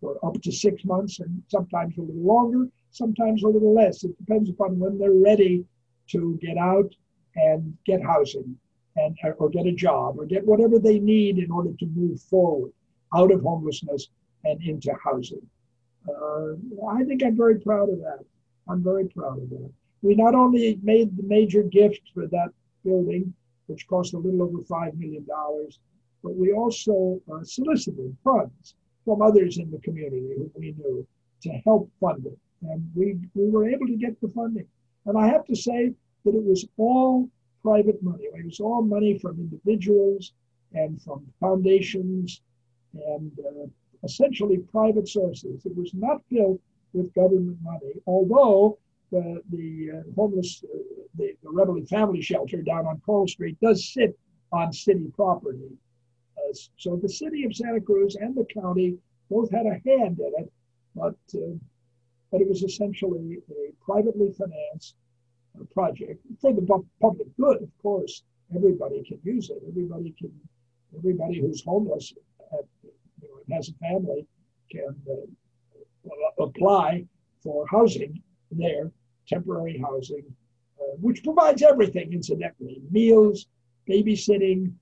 for 0.00 0.24
up 0.24 0.40
to 0.40 0.52
six 0.52 0.84
months 0.84 1.18
and 1.18 1.42
sometimes 1.48 1.98
a 1.98 2.00
little 2.00 2.22
longer, 2.22 2.68
sometimes 2.90 3.42
a 3.42 3.48
little 3.48 3.74
less. 3.74 4.04
It 4.04 4.16
depends 4.18 4.50
upon 4.50 4.78
when 4.78 4.98
they're 4.98 5.10
ready 5.10 5.64
to 6.10 6.38
get 6.40 6.56
out 6.56 6.94
and 7.34 7.76
get 7.84 8.02
housing 8.02 8.56
and 8.96 9.16
or 9.38 9.48
get 9.48 9.66
a 9.66 9.72
job 9.72 10.18
or 10.18 10.26
get 10.26 10.46
whatever 10.46 10.78
they 10.78 11.00
need 11.00 11.38
in 11.38 11.50
order 11.50 11.72
to 11.78 11.86
move 11.86 12.20
forward 12.20 12.72
out 13.16 13.32
of 13.32 13.40
homelessness 13.40 14.08
and 14.44 14.62
into 14.62 14.92
housing. 15.02 15.44
Uh, 16.08 16.52
I 16.88 17.02
think 17.04 17.24
I'm 17.24 17.36
very 17.36 17.58
proud 17.58 17.88
of 17.88 17.98
that. 18.00 18.20
I'm 18.68 18.82
very 18.82 19.08
proud 19.08 19.42
of 19.42 19.50
that 19.50 19.72
we 20.02 20.14
not 20.14 20.34
only 20.34 20.78
made 20.82 21.16
the 21.16 21.22
major 21.22 21.62
gift 21.62 22.00
for 22.12 22.26
that 22.26 22.50
building, 22.84 23.32
which 23.66 23.86
cost 23.86 24.14
a 24.14 24.18
little 24.18 24.42
over 24.42 24.58
$5 24.58 24.98
million, 24.98 25.24
but 26.22 26.36
we 26.36 26.52
also 26.52 27.20
uh, 27.32 27.42
solicited 27.44 28.16
funds 28.22 28.74
from 29.04 29.22
others 29.22 29.58
in 29.58 29.70
the 29.70 29.78
community 29.78 30.34
who 30.36 30.50
we 30.56 30.72
knew 30.72 31.06
to 31.42 31.50
help 31.64 31.90
fund 32.00 32.26
it. 32.26 32.38
And 32.62 32.88
we, 32.94 33.16
we 33.34 33.50
were 33.50 33.68
able 33.68 33.86
to 33.86 33.96
get 33.96 34.20
the 34.20 34.28
funding. 34.28 34.66
And 35.06 35.18
I 35.18 35.26
have 35.28 35.44
to 35.46 35.56
say 35.56 35.92
that 36.24 36.34
it 36.34 36.44
was 36.44 36.66
all 36.76 37.28
private 37.62 38.02
money. 38.02 38.24
It 38.24 38.44
was 38.44 38.60
all 38.60 38.82
money 38.82 39.18
from 39.18 39.38
individuals 39.38 40.32
and 40.74 41.00
from 41.02 41.26
foundations 41.40 42.40
and 42.94 43.32
uh, 43.40 43.66
essentially 44.04 44.58
private 44.58 45.08
sources. 45.08 45.64
It 45.64 45.76
was 45.76 45.92
not 45.94 46.20
built 46.28 46.60
with 46.92 47.14
government 47.14 47.58
money, 47.62 47.94
although 48.06 48.78
the, 49.50 49.90
uh, 49.98 50.02
homeless, 50.16 50.64
uh, 50.64 50.78
the, 51.16 51.32
the 51.42 51.48
Rebele 51.48 51.88
Family 51.88 52.22
Shelter 52.22 52.62
down 52.62 52.86
on 52.86 53.00
Coral 53.00 53.28
Street 53.28 53.58
does 53.60 53.92
sit 53.92 54.18
on 54.52 54.72
city 54.72 55.10
property. 55.14 55.70
Uh, 56.38 56.54
so 56.76 56.96
the 56.96 57.08
city 57.08 57.44
of 57.44 57.54
Santa 57.54 57.80
Cruz 57.80 58.16
and 58.16 58.34
the 58.34 58.46
county 58.52 58.96
both 59.30 59.50
had 59.50 59.66
a 59.66 59.80
hand 59.88 60.18
in 60.18 60.32
it, 60.38 60.52
but 60.94 61.16
uh, 61.34 61.54
but 62.30 62.40
it 62.40 62.48
was 62.48 62.62
essentially 62.62 63.38
a 63.50 63.84
privately 63.84 64.32
financed 64.32 64.96
uh, 65.60 65.64
project 65.74 66.18
for 66.40 66.52
the 66.54 66.84
public 67.00 67.28
good. 67.38 67.62
Of 67.62 67.70
course, 67.82 68.22
everybody 68.54 69.02
can 69.04 69.20
use 69.22 69.50
it. 69.50 69.62
Everybody 69.68 70.14
can. 70.18 70.32
Everybody 70.94 71.40
who's 71.40 71.64
homeless 71.64 72.12
at, 72.52 72.66
you 72.82 73.28
know, 73.48 73.56
has 73.56 73.70
a 73.70 73.72
family 73.74 74.26
can 74.70 74.94
uh, 75.10 76.42
apply 76.42 77.06
for 77.42 77.66
housing 77.66 78.22
there 78.50 78.90
temporary 79.26 79.78
housing, 79.78 80.24
uh, 80.80 80.96
which 81.00 81.22
provides 81.22 81.62
everything, 81.62 82.12
incidentally 82.12 82.80
meals, 82.90 83.46
babysitting, 83.88 84.72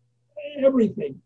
everything, 0.58 1.20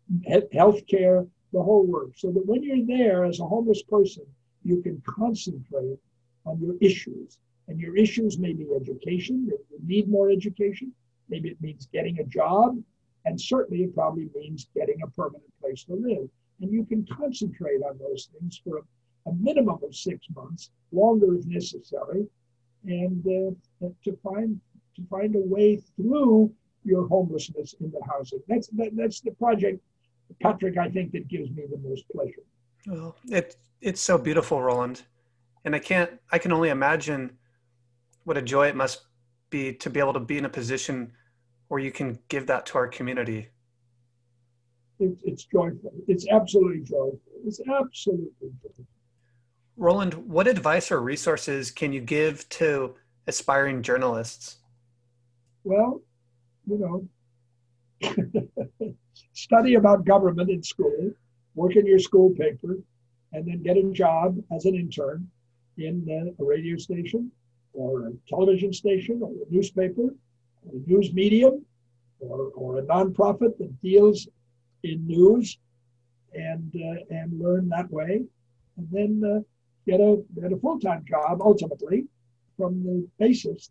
health 0.53 0.85
care, 0.87 1.25
the 1.53 1.61
whole 1.61 1.85
works. 1.85 2.21
So 2.21 2.31
that 2.31 2.45
when 2.45 2.63
you're 2.63 2.85
there 2.85 3.25
as 3.25 3.39
a 3.39 3.45
homeless 3.45 3.81
person, 3.83 4.25
you 4.63 4.81
can 4.81 5.01
concentrate 5.05 5.99
on 6.45 6.59
your 6.59 6.75
issues. 6.81 7.39
And 7.67 7.79
your 7.79 7.97
issues 7.97 8.37
may 8.37 8.53
be 8.53 8.67
education, 8.75 9.47
you 9.47 9.59
need 9.83 10.07
more 10.07 10.29
education. 10.29 10.91
Maybe 11.29 11.49
it 11.49 11.61
means 11.61 11.87
getting 11.91 12.19
a 12.19 12.23
job. 12.23 12.77
And 13.25 13.41
certainly 13.41 13.83
it 13.83 13.95
probably 13.95 14.29
means 14.35 14.67
getting 14.75 15.01
a 15.01 15.07
permanent 15.07 15.51
place 15.59 15.83
to 15.85 15.95
live. 15.95 16.29
And 16.61 16.71
you 16.71 16.85
can 16.85 17.05
concentrate 17.05 17.81
on 17.81 17.97
those 17.97 18.29
things 18.33 18.61
for 18.63 18.77
a, 18.77 19.29
a 19.29 19.33
minimum 19.33 19.79
of 19.83 19.95
six 19.95 20.27
months, 20.35 20.69
longer 20.91 21.35
if 21.35 21.45
necessary, 21.45 22.27
and 22.87 23.55
uh, 23.83 23.87
to 24.03 24.17
find 24.23 24.59
to 24.95 25.01
find 25.09 25.35
a 25.35 25.39
way 25.39 25.81
through 25.95 26.51
your 26.83 27.07
homelessness 27.07 27.75
in 27.81 27.91
the 27.91 27.99
housing. 28.09 28.39
That's 28.47 28.67
that, 28.69 28.91
that's 28.95 29.19
the 29.21 29.31
project, 29.31 29.79
Patrick. 30.41 30.77
I 30.77 30.89
think 30.89 31.11
that 31.13 31.27
gives 31.27 31.49
me 31.51 31.63
the 31.69 31.77
most 31.77 32.05
pleasure. 32.09 32.43
Well, 32.87 33.15
it, 33.29 33.57
it's 33.81 34.01
so 34.01 34.17
beautiful, 34.17 34.61
Rowland. 34.61 35.03
And 35.65 35.75
I 35.75 35.79
can't, 35.79 36.11
I 36.31 36.37
can 36.37 36.51
only 36.51 36.69
imagine 36.69 37.37
what 38.23 38.37
a 38.37 38.41
joy 38.41 38.67
it 38.67 38.75
must 38.75 39.01
be 39.49 39.73
to 39.73 39.89
be 39.89 39.99
able 39.99 40.13
to 40.13 40.19
be 40.19 40.37
in 40.37 40.45
a 40.45 40.49
position 40.49 41.11
where 41.67 41.79
you 41.79 41.91
can 41.91 42.19
give 42.29 42.45
that 42.47 42.67
to 42.67 42.77
our 42.77 42.87
community. 42.87 43.49
It, 44.99 45.17
it's 45.23 45.45
joyful. 45.45 45.91
It's 46.07 46.27
absolutely 46.31 46.81
joyful. 46.81 47.19
It's 47.45 47.59
absolutely 47.67 48.51
joyful. 48.61 48.85
Rowland, 49.77 50.13
what 50.13 50.47
advice 50.47 50.91
or 50.91 51.01
resources 51.01 51.69
can 51.71 51.91
you 51.91 52.01
give 52.01 52.47
to 52.49 52.95
aspiring 53.27 53.81
journalists? 53.81 54.57
Well, 55.63 56.01
you 56.65 57.07
know, 58.01 58.95
study 59.33 59.75
about 59.75 60.05
government 60.05 60.49
in 60.49 60.63
school, 60.63 61.11
work 61.55 61.75
in 61.75 61.85
your 61.85 61.99
school 61.99 62.29
paper, 62.31 62.77
and 63.33 63.45
then 63.45 63.63
get 63.63 63.77
a 63.77 63.83
job 63.91 64.37
as 64.51 64.65
an 64.65 64.75
intern 64.75 65.27
in 65.77 66.33
a 66.39 66.43
radio 66.43 66.77
station 66.77 67.31
or 67.73 68.07
a 68.07 68.11
television 68.29 68.71
station 68.71 69.19
or 69.21 69.31
a 69.31 69.53
newspaper, 69.53 70.03
or 70.03 70.71
a 70.73 70.89
news 70.89 71.13
medium, 71.13 71.65
or, 72.19 72.49
or 72.55 72.77
a 72.79 72.83
nonprofit 72.83 73.57
that 73.57 73.81
deals 73.81 74.27
in 74.83 75.05
news 75.05 75.57
and 76.33 76.73
uh, 76.75 77.15
and 77.15 77.39
learn 77.39 77.67
that 77.69 77.89
way, 77.91 78.21
and 78.77 78.87
then 78.91 79.21
uh, 79.25 79.39
get 79.87 79.99
a 79.99 80.23
get 80.41 80.51
a 80.51 80.57
full 80.57 80.79
time 80.79 81.03
job 81.07 81.41
ultimately 81.41 82.05
from 82.57 82.83
the 82.83 83.07
basis 83.19 83.69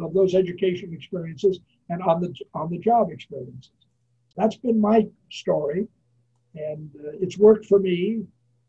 of 0.00 0.12
those 0.14 0.34
education 0.34 0.92
experiences 0.92 1.60
and 1.88 2.02
on 2.02 2.20
the 2.20 2.34
on 2.54 2.70
the 2.70 2.78
job 2.78 3.10
experiences. 3.10 3.70
That's 4.36 4.56
been 4.56 4.80
my 4.80 5.06
story, 5.30 5.88
and 6.54 6.90
uh, 7.04 7.10
it's 7.20 7.38
worked 7.38 7.66
for 7.66 7.78
me. 7.78 8.24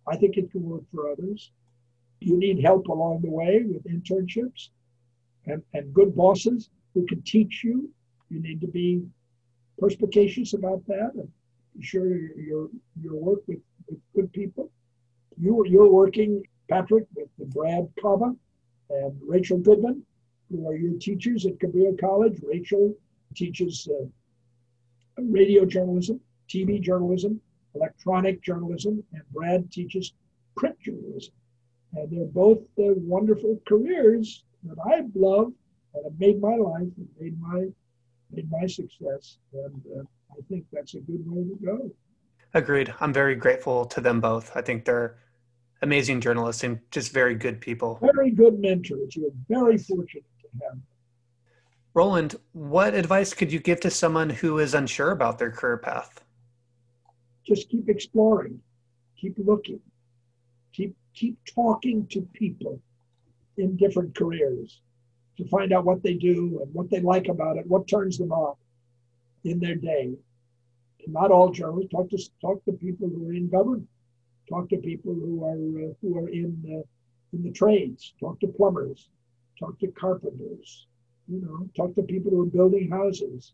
I 0.08 0.15
think 0.15 0.38
it 0.38 0.51
can 0.51 0.63
work 0.63 0.84
for 0.93 1.12
others. 1.12 1.51
You 2.19 2.38
need 2.38 2.62
help 2.62 2.88
along 2.88 3.21
the 3.21 3.29
way 3.29 3.63
with 3.65 3.84
internships 3.86 4.69
and, 5.45 5.62
and 5.73 5.93
good 5.93 6.15
bosses 6.15 6.69
who 6.93 7.05
can 7.05 7.21
teach 7.21 7.63
you. 7.63 7.89
You 8.29 8.41
need 8.41 8.62
to 8.62 8.67
be 8.67 9.03
perspicacious 9.77 10.53
about 10.53 10.86
that 10.88 11.12
and 11.15 11.29
sure 11.82 12.08
your 12.36 12.69
your 13.01 13.15
work 13.15 13.39
with, 13.47 13.60
with 13.88 13.99
good 14.15 14.32
people. 14.34 14.69
You 15.38 15.63
you're 15.65 15.89
working, 15.89 16.43
Patrick, 16.69 17.05
with 17.15 17.29
Brad 17.53 17.89
Kava 18.01 18.36
and 18.89 19.19
Rachel 19.25 19.58
Goodman, 19.58 20.03
who 20.49 20.67
are 20.67 20.75
your 20.75 20.97
teachers 20.99 21.45
at 21.45 21.60
Cabrillo 21.60 21.99
College. 21.99 22.39
Rachel 22.43 22.95
teaches 23.36 23.88
uh, 23.89 24.05
radio 25.17 25.65
journalism, 25.65 26.19
TV 26.47 26.82
journalism, 26.82 27.39
electronic 27.75 28.41
journalism, 28.41 29.03
and 29.13 29.21
Brad 29.32 29.71
teaches 29.71 30.13
print 30.55 30.79
journalism. 30.79 31.34
And 31.93 32.10
they're 32.12 32.25
both 32.25 32.60
uh, 32.77 32.93
wonderful 32.97 33.60
careers 33.67 34.43
that 34.63 34.77
I've 34.86 35.15
loved 35.15 35.53
and 35.95 36.03
have 36.03 36.19
made 36.19 36.39
my 36.39 36.55
life 36.55 36.88
and 36.97 37.08
made 37.19 37.39
my 37.41 37.67
made 38.32 38.49
my 38.51 38.67
success. 38.67 39.38
And 39.53 39.82
uh, 39.97 40.03
I 40.32 40.41
think 40.47 40.65
that's 40.71 40.93
a 40.93 40.99
good 40.99 41.23
way 41.25 41.43
to 41.43 41.65
go. 41.65 41.91
Agreed. 42.53 42.93
I'm 42.99 43.13
very 43.13 43.36
grateful 43.36 43.86
to 43.86 44.01
them 44.01 44.21
both. 44.21 44.55
I 44.55 44.62
think 44.62 44.86
they're 44.86 45.17
amazing 45.82 46.22
journalists 46.22 46.63
and 46.63 46.80
just 46.92 47.13
very 47.13 47.36
good 47.36 47.62
people. 47.62 48.00
Very 48.02 48.32
good 48.32 48.60
mentors. 48.60 49.15
You're 49.15 49.32
very 49.48 49.78
fortunate 49.78 50.26
to 50.42 50.65
have. 50.65 50.78
Rowland, 51.94 52.36
what 52.54 52.94
advice 52.94 53.34
could 53.34 53.52
you 53.52 53.60
give 53.60 53.80
to 53.82 53.89
someone 53.89 54.30
who 54.30 54.60
is 54.60 54.74
unsure 54.74 55.12
about 55.12 55.39
their 55.39 55.52
career 55.52 55.78
path? 55.78 56.24
Just 57.46 57.70
keep 57.70 57.89
exploring, 57.89 58.60
keep 59.18 59.36
looking, 59.38 59.80
keep 60.72 60.96
keep 61.15 61.38
talking 61.46 62.06
to 62.08 62.22
people 62.34 62.80
in 63.58 63.76
different 63.76 64.15
careers 64.15 64.82
to 65.38 65.48
find 65.48 65.74
out 65.74 65.86
what 65.86 66.04
they 66.04 66.13
do 66.13 66.60
and 66.62 66.74
what 66.74 66.89
they 66.89 67.00
like 67.00 67.28
about 67.28 67.58
it, 67.58 67.65
what 67.65 67.88
turns 67.88 68.18
them 68.18 68.32
off 68.32 68.58
in 69.44 69.60
their 69.60 69.76
day. 69.76 70.13
And 71.04 71.13
not 71.13 71.32
all 71.32 71.52
journalists. 71.52 71.92
Talk 71.92 72.10
to 72.12 72.20
talk 72.42 72.63
to 72.65 72.74
people 72.74 73.10
who 73.10 73.30
are 73.30 73.34
in 73.34 73.50
government. 73.50 73.88
Talk 74.50 74.70
to 74.70 74.78
people 74.78 75.14
who 75.14 75.44
are 75.46 75.90
uh, 75.90 75.94
who 76.02 76.18
are 76.18 76.30
in 76.30 76.84
in 77.34 77.44
the 77.44 77.52
trades. 77.52 78.14
Talk 78.20 78.40
to 78.40 78.48
plumbers. 78.48 79.10
Talk 79.60 79.80
to 79.80 79.88
carpenters. 79.88 80.88
You 81.28 81.42
know, 81.42 81.70
talk 81.76 81.96
to 81.96 82.02
people 82.02 82.32
who 82.32 82.42
are 82.42 82.46
building 82.46 82.90
houses. 82.90 83.54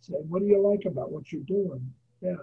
Say, 0.00 0.14
what 0.14 0.40
do 0.40 0.46
you 0.46 0.66
like 0.66 0.86
about 0.86 1.12
what 1.12 1.30
you're 1.30 1.42
doing? 1.42 1.92
Yeah. 2.22 2.36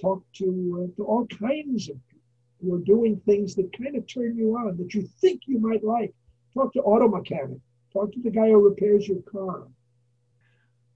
Talk 0.00 0.24
to 0.38 0.90
uh, 0.90 0.96
to 0.96 1.04
all 1.04 1.26
kinds 1.26 1.88
of 1.88 1.96
people 2.08 2.20
who 2.60 2.74
are 2.74 2.84
doing 2.84 3.20
things 3.24 3.54
that 3.54 3.76
kind 3.76 3.96
of 3.96 4.06
turn 4.06 4.36
you 4.36 4.56
on 4.56 4.76
that 4.78 4.94
you 4.94 5.02
think 5.20 5.42
you 5.46 5.60
might 5.60 5.84
like. 5.84 6.12
Talk 6.54 6.72
to 6.72 6.80
auto 6.80 7.08
mechanic. 7.08 7.58
Talk 7.92 8.12
to 8.12 8.20
the 8.22 8.30
guy 8.30 8.48
who 8.48 8.68
repairs 8.68 9.06
your 9.06 9.22
car. 9.22 9.68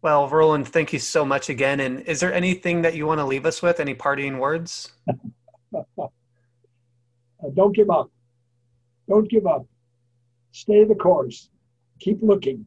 Well, 0.02 0.28
Rowland, 0.28 0.68
thank 0.68 0.92
you 0.92 0.98
so 0.98 1.24
much 1.24 1.48
again. 1.48 1.80
And 1.80 2.00
is 2.02 2.20
there 2.20 2.32
anything 2.32 2.82
that 2.82 2.94
you 2.94 3.06
want 3.06 3.18
to 3.18 3.24
leave 3.24 3.46
us 3.46 3.62
with? 3.62 3.80
Any 3.80 3.94
parting 3.94 4.38
words? 4.38 4.92
uh, 5.76 7.48
don't 7.54 7.74
give 7.74 7.90
up. 7.90 8.10
Don't 9.08 9.28
give 9.28 9.46
up. 9.46 9.66
Stay 10.52 10.84
the 10.84 10.94
course. 10.94 11.50
Keep 12.00 12.22
looking. 12.22 12.66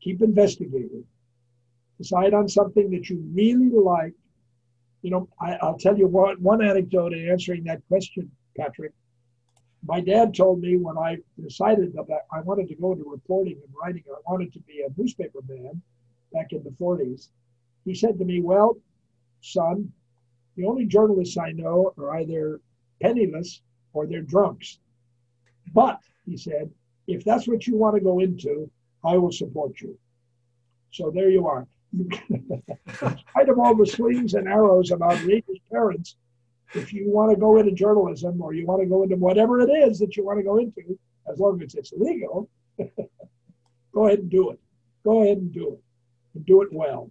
Keep 0.00 0.22
investigating. 0.22 1.04
Decide 1.98 2.34
on 2.34 2.48
something 2.48 2.90
that 2.90 3.08
you 3.08 3.24
really 3.32 3.70
like. 3.70 4.12
You 5.02 5.10
know, 5.10 5.28
I, 5.40 5.58
will 5.62 5.78
tell 5.78 5.96
you 5.96 6.06
one, 6.06 6.42
one 6.42 6.62
anecdote 6.62 7.12
in 7.12 7.28
answering 7.28 7.64
that 7.64 7.82
question, 7.88 8.30
Patrick. 8.56 8.92
My 9.84 10.00
dad 10.00 10.34
told 10.34 10.60
me 10.60 10.76
when 10.76 10.98
I 10.98 11.18
decided 11.40 11.92
that 11.94 12.06
I 12.32 12.40
wanted 12.40 12.68
to 12.68 12.74
go 12.74 12.92
into 12.92 13.08
reporting 13.08 13.54
and 13.54 13.74
writing, 13.80 14.02
I 14.08 14.18
wanted 14.30 14.52
to 14.54 14.60
be 14.60 14.82
a 14.82 15.00
newspaper 15.00 15.40
man 15.48 15.80
back 16.32 16.52
in 16.52 16.62
the 16.64 16.70
40s. 16.70 17.28
He 17.84 17.94
said 17.94 18.18
to 18.18 18.24
me, 18.24 18.40
Well, 18.40 18.76
son, 19.40 19.92
the 20.56 20.64
only 20.64 20.86
journalists 20.86 21.36
I 21.36 21.52
know 21.52 21.92
are 21.98 22.16
either 22.18 22.60
penniless 23.00 23.62
or 23.92 24.06
they're 24.06 24.22
drunks. 24.22 24.78
But, 25.72 26.00
he 26.24 26.36
said, 26.36 26.70
if 27.06 27.24
that's 27.24 27.46
what 27.46 27.66
you 27.66 27.76
want 27.76 27.94
to 27.94 28.00
go 28.00 28.20
into, 28.20 28.70
I 29.04 29.16
will 29.16 29.32
support 29.32 29.80
you. 29.80 29.98
So 30.90 31.10
there 31.10 31.30
you 31.30 31.46
are. 31.46 31.66
in 31.92 32.50
spite 32.98 33.48
of 33.48 33.58
all 33.58 33.74
the 33.74 33.86
slings 33.86 34.34
and 34.34 34.48
arrows 34.48 34.90
about 34.90 35.22
Regan's 35.22 35.60
parents, 35.70 36.16
if 36.74 36.92
you 36.92 37.10
want 37.10 37.30
to 37.30 37.36
go 37.36 37.58
into 37.58 37.72
journalism 37.72 38.40
or 38.40 38.54
you 38.54 38.66
want 38.66 38.82
to 38.82 38.88
go 38.88 39.02
into 39.02 39.16
whatever 39.16 39.60
it 39.60 39.70
is 39.70 39.98
that 40.00 40.16
you 40.16 40.24
want 40.24 40.38
to 40.38 40.42
go 40.42 40.58
into, 40.58 40.98
as 41.30 41.38
long 41.38 41.62
as 41.62 41.74
it's 41.74 41.92
legal, 41.92 42.48
go 43.94 44.06
ahead 44.06 44.20
and 44.20 44.30
do 44.30 44.50
it. 44.50 44.60
Go 45.04 45.22
ahead 45.22 45.38
and 45.38 45.52
do 45.52 45.74
it. 45.74 45.82
And 46.34 46.46
do 46.46 46.62
it 46.62 46.68
well. 46.72 47.10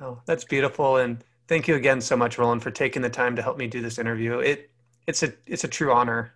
Oh, 0.00 0.20
that's 0.26 0.44
beautiful. 0.44 0.96
And 0.96 1.22
Thank 1.48 1.66
you 1.66 1.76
again 1.76 2.00
so 2.02 2.14
much, 2.14 2.36
Rowland, 2.36 2.62
for 2.62 2.70
taking 2.70 3.00
the 3.00 3.08
time 3.08 3.34
to 3.36 3.42
help 3.42 3.56
me 3.56 3.66
do 3.66 3.80
this 3.80 3.98
interview. 3.98 4.38
It 4.38 4.70
it's 5.06 5.22
a 5.22 5.32
it's 5.46 5.64
a 5.64 5.68
true 5.68 5.92
honor. 5.92 6.34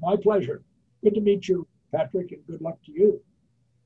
My 0.00 0.16
pleasure. 0.16 0.62
Good 1.02 1.14
to 1.14 1.20
meet 1.20 1.48
you, 1.48 1.66
Patrick, 1.92 2.30
and 2.32 2.46
good 2.46 2.60
luck 2.60 2.78
to 2.86 2.92
you. 2.92 3.20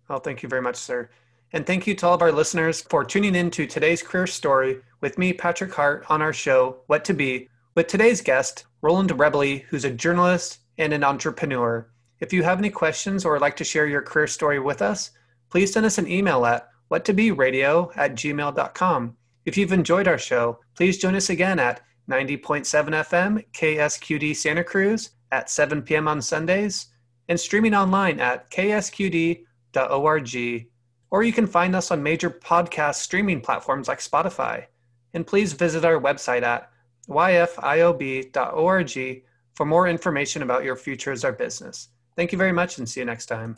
Well, 0.09 0.21
thank 0.21 0.43
you 0.43 0.49
very 0.49 0.63
much, 0.63 0.77
sir. 0.77 1.11
And 1.53 1.67
thank 1.67 1.87
you 1.87 1.95
to 1.95 2.07
all 2.07 2.15
of 2.15 2.23
our 2.23 2.33
listeners 2.33 2.83
for 2.83 3.05
tuning 3.05 3.35
in 3.35 3.51
to 3.53 3.67
today's 3.67 4.03
career 4.03 4.27
story 4.27 4.81
with 5.01 5.17
me, 5.17 5.33
Patrick 5.33 5.73
Hart, 5.73 6.05
on 6.11 6.21
our 6.21 6.33
show, 6.33 6.81
What 6.87 7.05
to 7.07 7.15
Be, 7.15 7.49
with 7.75 7.87
today's 7.87 8.21
guest, 8.21 8.67
Rowland 8.83 9.11
Rebele, 9.11 9.63
who's 9.65 9.85
a 9.85 9.91
journalist 9.91 10.59
and 10.77 10.93
an 10.93 11.05
entrepreneur. 11.05 11.89
If 12.21 12.33
you 12.33 12.43
have 12.43 12.59
any 12.59 12.71
questions 12.71 13.25
or 13.25 13.33
would 13.33 13.41
like 13.41 13.57
to 13.57 13.65
share 13.65 13.87
your 13.87 14.03
career 14.03 14.27
story 14.27 14.59
with 14.59 14.83
us, 14.83 15.13
please 15.51 15.73
send 15.73 15.87
us 15.87 15.99
an 15.99 16.09
email 16.09 16.45
at 16.45 16.69
whattoberadio 16.91 17.97
at 17.97 18.15
gmail.com. 18.15 19.17
If 19.49 19.57
you've 19.57 19.73
enjoyed 19.73 20.07
our 20.07 20.19
show, 20.19 20.61
please 20.77 20.99
join 20.99 21.15
us 21.15 21.31
again 21.31 21.59
at 21.59 21.81
90.7 22.11 22.67
FM 22.67 23.43
KSQD 23.55 24.37
Santa 24.37 24.63
Cruz 24.63 25.13
at 25.33 25.49
7 25.49 25.81
p.m. 25.81 26.07
on 26.07 26.21
Sundays 26.21 26.89
and 27.31 27.41
streaming 27.41 27.73
online 27.73 28.21
at 28.21 28.51
ksqd.org. 28.51 29.47
Or 31.11 31.23
you 31.23 31.33
can 31.33 31.47
find 31.47 31.75
us 31.75 31.91
on 31.91 32.03
major 32.03 32.29
podcast 32.29 32.97
streaming 32.97 33.41
platforms 33.41 33.89
like 33.89 34.01
Spotify. 34.01 34.67
And 35.15 35.27
please 35.27 35.55
visit 35.55 35.83
our 35.83 35.99
website 35.99 36.43
at 36.43 36.71
yfiob.org 37.09 38.93
for 39.55 39.65
more 39.65 39.89
information 39.89 40.43
about 40.43 40.63
your 40.63 40.77
future 40.77 41.13
as 41.13 41.25
our 41.25 41.33
business. 41.33 41.89
Thank 42.17 42.33
you 42.33 42.39
very 42.39 42.53
much 42.53 42.77
and 42.77 42.87
see 42.87 43.01
you 43.01 43.07
next 43.07 43.25
time. 43.25 43.57